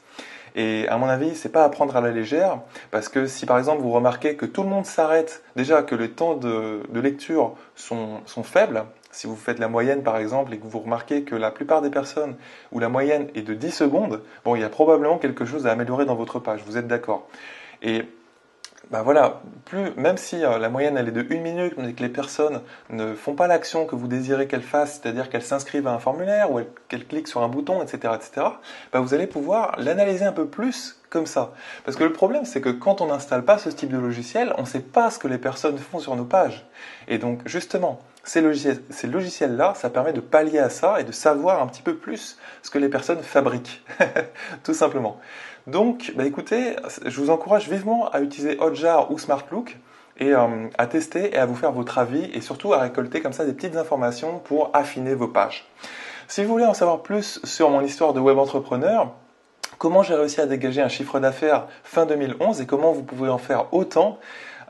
Et 0.55 0.87
à 0.87 0.97
mon 0.97 1.07
avis, 1.07 1.35
c'est 1.35 1.49
pas 1.49 1.63
à 1.63 1.69
prendre 1.69 1.95
à 1.95 2.01
la 2.01 2.11
légère, 2.11 2.59
parce 2.91 3.09
que 3.09 3.25
si 3.25 3.45
par 3.47 3.57
exemple 3.57 3.81
vous 3.81 3.91
remarquez 3.91 4.35
que 4.35 4.45
tout 4.45 4.61
le 4.61 4.69
monde 4.69 4.85
s'arrête, 4.85 5.43
déjà 5.55 5.81
que 5.81 5.95
les 5.95 6.11
temps 6.11 6.35
de, 6.35 6.83
lecture 6.93 7.55
sont, 7.75 8.19
sont 8.27 8.43
faibles, 8.43 8.83
si 9.11 9.25
vous 9.25 9.35
faites 9.35 9.57
la 9.57 9.67
moyenne 9.67 10.03
par 10.03 10.17
exemple 10.17 10.53
et 10.53 10.59
que 10.59 10.67
vous 10.67 10.79
remarquez 10.79 11.23
que 11.23 11.35
la 11.35 11.49
plupart 11.49 11.81
des 11.81 11.89
personnes 11.89 12.35
où 12.71 12.79
la 12.79 12.89
moyenne 12.89 13.29
est 13.33 13.41
de 13.41 13.53
10 13.55 13.71
secondes, 13.71 14.21
bon, 14.45 14.55
il 14.55 14.61
y 14.61 14.63
a 14.63 14.69
probablement 14.69 15.17
quelque 15.17 15.45
chose 15.45 15.65
à 15.65 15.71
améliorer 15.71 16.05
dans 16.05 16.15
votre 16.15 16.39
page, 16.39 16.61
vous 16.65 16.77
êtes 16.77 16.87
d'accord? 16.87 17.27
Et 17.81 18.05
ben 18.91 19.01
voilà, 19.01 19.41
plus, 19.65 19.91
même 19.95 20.17
si 20.17 20.43
euh, 20.43 20.57
la 20.59 20.69
moyenne 20.69 20.97
elle 20.97 21.07
est 21.07 21.11
de 21.11 21.25
1 21.33 21.39
minute, 21.39 21.73
mais 21.77 21.93
que 21.93 22.03
les 22.03 22.09
personnes 22.09 22.61
ne 22.89 23.13
font 23.15 23.33
pas 23.33 23.47
l'action 23.47 23.85
que 23.85 23.95
vous 23.95 24.07
désirez 24.07 24.47
qu'elles 24.47 24.61
fassent, 24.61 24.99
c'est-à-dire 25.01 25.29
qu'elles 25.29 25.43
s'inscrivent 25.43 25.87
à 25.87 25.93
un 25.93 25.99
formulaire 25.99 26.51
ou 26.51 26.59
qu'elles 26.89 27.07
cliquent 27.07 27.27
sur 27.27 27.41
un 27.41 27.47
bouton, 27.47 27.81
etc., 27.81 28.13
etc., 28.15 28.47
ben 28.91 28.99
vous 28.99 29.13
allez 29.13 29.27
pouvoir 29.27 29.75
l'analyser 29.79 30.25
un 30.25 30.31
peu 30.31 30.47
plus 30.47 30.99
comme 31.09 31.25
ça. 31.25 31.53
Parce 31.85 31.95
que 31.95 32.03
le 32.03 32.11
problème, 32.11 32.43
c'est 32.43 32.61
que 32.61 32.69
quand 32.69 32.99
on 33.01 33.07
n'installe 33.07 33.45
pas 33.45 33.57
ce 33.57 33.69
type 33.69 33.89
de 33.89 33.97
logiciel, 33.97 34.53
on 34.57 34.61
ne 34.61 34.67
sait 34.67 34.79
pas 34.79 35.11
ce 35.11 35.19
que 35.19 35.27
les 35.27 35.37
personnes 35.37 35.77
font 35.77 35.99
sur 35.99 36.15
nos 36.15 36.25
pages. 36.25 36.65
Et 37.07 37.19
donc, 37.19 37.41
justement, 37.45 38.01
ces 38.23 38.41
logiciels-là, 38.41 39.73
ça 39.75 39.89
permet 39.89 40.13
de 40.13 40.21
pallier 40.21 40.59
à 40.59 40.69
ça 40.69 40.99
et 40.99 41.03
de 41.03 41.11
savoir 41.11 41.61
un 41.61 41.67
petit 41.67 41.81
peu 41.81 41.95
plus 41.95 42.37
ce 42.61 42.69
que 42.69 42.79
les 42.79 42.89
personnes 42.89 43.21
fabriquent, 43.21 43.83
tout 44.63 44.73
simplement. 44.73 45.19
Donc, 45.67 46.11
bah 46.15 46.25
écoutez, 46.25 46.75
je 47.05 47.21
vous 47.21 47.29
encourage 47.29 47.69
vivement 47.69 48.09
à 48.09 48.19
utiliser 48.19 48.57
Hotjar 48.59 49.11
ou 49.11 49.17
SmartLook 49.17 49.77
et 50.17 50.33
euh, 50.33 50.67
à 50.77 50.87
tester 50.87 51.33
et 51.33 51.37
à 51.37 51.45
vous 51.45 51.55
faire 51.55 51.71
votre 51.71 51.97
avis 51.97 52.29
et 52.33 52.41
surtout 52.41 52.73
à 52.73 52.79
récolter 52.79 53.21
comme 53.21 53.31
ça 53.31 53.45
des 53.45 53.53
petites 53.53 53.77
informations 53.77 54.39
pour 54.39 54.71
affiner 54.73 55.15
vos 55.15 55.29
pages. 55.29 55.65
Si 56.27 56.43
vous 56.43 56.51
voulez 56.51 56.65
en 56.65 56.73
savoir 56.73 57.01
plus 57.01 57.39
sur 57.45 57.69
mon 57.69 57.81
histoire 57.81 58.13
de 58.13 58.19
web 58.19 58.37
entrepreneur, 58.37 59.13
comment 59.77 60.03
j'ai 60.03 60.15
réussi 60.15 60.41
à 60.41 60.47
dégager 60.47 60.81
un 60.81 60.89
chiffre 60.89 61.19
d'affaires 61.19 61.67
fin 61.83 62.05
2011 62.05 62.59
et 62.59 62.65
comment 62.65 62.91
vous 62.91 63.03
pouvez 63.03 63.29
en 63.29 63.37
faire 63.37 63.73
autant, 63.73 64.19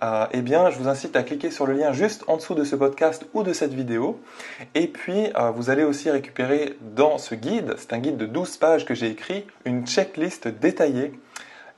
euh, 0.04 0.26
eh 0.32 0.42
bien, 0.42 0.70
je 0.70 0.78
vous 0.78 0.90
incite 0.90 1.16
à 1.16 1.24
cliquer 1.24 1.50
sur 1.50 1.66
le 1.66 1.74
lien 1.74 1.94
juste 1.94 2.26
en 2.28 2.36
dessous 2.36 2.56
de 2.56 2.66
ce 2.66 2.76
podcast 2.76 3.26
ou 3.34 3.44
de 3.44 3.54
cette 3.54 3.74
vidéo. 3.74 4.20
Et 4.76 4.88
puis, 4.88 5.28
euh, 5.38 5.52
vous 5.52 5.70
allez 5.70 5.84
aussi 5.84 6.10
récupérer 6.10 6.78
dans 6.96 7.18
ce 7.18 7.36
guide, 7.36 7.76
c'est 7.78 7.94
un 7.94 8.00
guide 8.00 8.18
de 8.18 8.26
12 8.26 8.58
pages 8.58 8.86
que 8.86 8.94
j'ai 8.94 9.08
écrit, 9.08 9.46
une 9.64 9.88
checklist 9.88 10.48
détaillée 10.48 11.14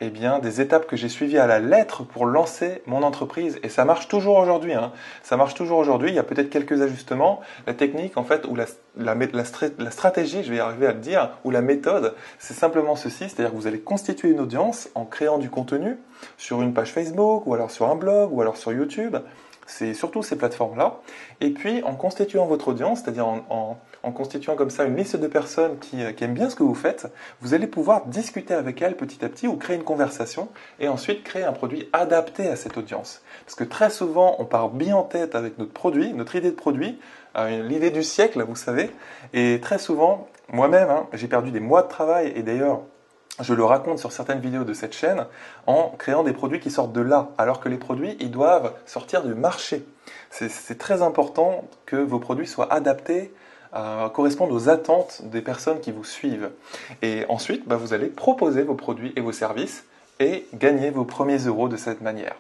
eh 0.02 0.10
bien, 0.10 0.40
des 0.40 0.60
étapes 0.60 0.88
que 0.88 0.98
j'ai 0.98 1.08
suivies 1.08 1.38
à 1.38 1.48
la 1.48 1.60
lettre 1.60 2.04
pour 2.04 2.26
lancer 2.26 2.82
mon 2.86 3.02
entreprise. 3.02 3.60
Et 3.64 3.70
ça 3.70 3.86
marche 3.86 4.08
toujours 4.08 4.38
aujourd'hui. 4.38 4.74
Hein. 4.74 4.92
Ça 5.24 5.38
marche 5.38 5.54
toujours 5.54 5.78
aujourd'hui. 5.78 6.10
Il 6.10 6.16
y 6.16 6.20
a 6.20 6.24
peut-être 6.24 6.50
quelques 6.50 6.82
ajustements. 6.82 7.40
La 7.66 7.74
technique, 7.74 8.18
en 8.18 8.24
fait, 8.24 8.46
ou 8.46 8.56
la, 8.56 8.66
stratégie, 9.92 10.44
je 10.44 10.52
vais 10.52 10.60
arriver 10.60 10.88
à 10.88 10.92
le 10.92 11.00
dire, 11.00 11.32
ou 11.46 11.52
la 11.52 11.62
méthode, 11.62 12.14
c'est 12.40 12.54
simplement 12.54 12.96
ceci. 12.96 13.30
C'est-à-dire 13.30 13.52
que 13.52 13.56
vous 13.56 13.68
allez 13.68 13.80
constituer 13.80 14.30
une 14.30 14.42
audience 14.42 14.90
en 14.96 15.06
créant 15.06 15.38
du 15.38 15.50
contenu 15.50 15.98
sur 16.38 16.62
une 16.62 16.74
page 16.74 16.92
Facebook, 16.92 17.48
ou 17.48 17.54
alors 17.54 17.72
sur 17.72 17.90
un 17.90 17.96
blog, 17.96 18.34
ou 18.34 18.42
alors 18.42 18.58
sur 18.58 18.74
YouTube. 18.74 19.16
C'est 19.66 19.94
surtout 19.94 20.22
ces 20.22 20.36
plateformes-là. 20.36 21.00
Et 21.42 21.50
puis, 21.50 21.82
en 21.84 21.96
constituant 21.96 22.46
votre 22.46 22.68
audience, 22.68 23.02
c'est-à-dire 23.02 23.28
en, 23.28 23.78
constituant 24.14 24.56
comme 24.56 24.70
ça 24.70 24.84
une 24.86 24.96
liste 24.96 25.16
de 25.16 25.28
personnes 25.28 25.80
qui, 25.80 25.98
qui, 26.16 26.24
aiment 26.24 26.36
bien 26.36 26.50
ce 26.50 26.56
que 26.56 26.64
vous 26.64 26.76
faites, 26.76 27.08
vous 27.42 27.54
allez 27.54 27.68
pouvoir 27.68 28.06
discuter 28.06 28.54
avec 28.54 28.82
elles 28.82 28.96
petit 28.96 29.26
à 29.26 29.30
petit 29.30 29.48
ou 29.48 29.56
créer 29.56 29.76
une 29.76 29.84
conversation 29.84 30.48
et 30.80 30.88
ensuite 30.88 31.24
créer 31.24 31.44
un 31.44 31.54
produit 31.54 31.90
adapté 31.92 32.48
à 32.48 32.56
cette 32.56 32.78
audience. 32.78 33.22
Parce 33.46 33.56
que 33.56 33.64
très 33.64 33.90
souvent, 33.90 34.36
on 34.40 34.46
part 34.46 34.70
bien 34.70 34.96
en 34.96 35.04
tête 35.04 35.36
avec 35.36 35.58
notre 35.58 35.74
produit, 35.74 36.14
notre 36.14 36.36
idée 36.36 36.52
de 36.52 36.56
produit, 36.56 37.00
euh, 37.36 37.64
l'idée 37.64 37.92
du 37.92 38.04
siècle, 38.04 38.44
vous 38.48 38.56
savez. 38.56 38.92
Et 39.34 39.60
très 39.60 39.80
souvent, 39.80 40.28
moi-même, 40.50 40.90
hein, 40.90 41.08
j'ai 41.14 41.28
perdu 41.28 41.52
des 41.52 41.60
mois 41.60 41.82
de 41.82 41.90
travail 41.90 42.32
et 42.36 42.44
d'ailleurs, 42.44 42.82
je 43.42 43.54
le 43.54 43.64
raconte 43.64 44.00
sur 44.00 44.12
certaines 44.12 44.40
vidéos 44.40 44.64
de 44.64 44.74
cette 44.74 44.94
chaîne, 44.94 45.26
en 45.68 45.90
créant 45.98 46.24
des 46.24 46.34
produits 46.34 46.60
qui 46.60 46.72
sortent 46.72 46.94
de 46.94 47.02
là, 47.02 47.30
alors 47.38 47.60
que 47.60 47.70
les 47.70 47.78
produits, 47.78 48.16
ils 48.20 48.32
doivent 48.32 48.74
sortir 48.86 49.24
du 49.24 49.34
marché. 49.34 49.86
C'est 50.30 50.78
très 50.78 51.02
important 51.02 51.64
que 51.86 51.96
vos 51.96 52.20
produits 52.20 52.48
soient 52.48 52.72
adaptés, 52.72 53.34
euh, 53.76 54.08
correspondent 54.10 54.52
aux 54.52 54.70
attentes 54.70 55.22
des 55.26 55.42
personnes 55.42 55.82
qui 55.82 55.92
vous 55.92 56.04
suivent. 56.04 56.50
Et 57.02 57.26
ensuite, 57.28 57.68
bah, 57.68 57.76
vous 57.76 57.94
allez 57.94 58.08
proposer 58.08 58.64
vos 58.64 58.76
produits 58.76 59.12
et 59.16 59.22
vos 59.22 59.34
services 59.34 59.84
et 60.20 60.46
gagner 60.54 60.92
vos 60.92 61.04
premiers 61.04 61.40
euros 61.40 61.68
de 61.68 61.76
cette 61.76 62.02
manière. 62.02 62.36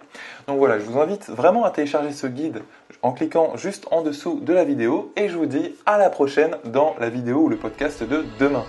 Donc 0.47 0.59
voilà, 0.59 0.79
je 0.79 0.85
vous 0.85 0.97
invite 0.97 1.29
vraiment 1.29 1.65
à 1.65 1.71
télécharger 1.71 2.13
ce 2.13 2.27
guide 2.27 2.61
en 3.01 3.11
cliquant 3.11 3.57
juste 3.57 3.85
en 3.91 4.01
dessous 4.01 4.39
de 4.39 4.53
la 4.53 4.63
vidéo 4.63 5.11
et 5.17 5.27
je 5.27 5.37
vous 5.37 5.45
dis 5.45 5.75
à 5.85 5.97
la 5.97 6.09
prochaine 6.09 6.55
dans 6.63 6.95
la 6.99 7.09
vidéo 7.09 7.39
ou 7.39 7.49
le 7.49 7.57
podcast 7.57 8.01
de 8.03 8.23
demain. 8.39 8.63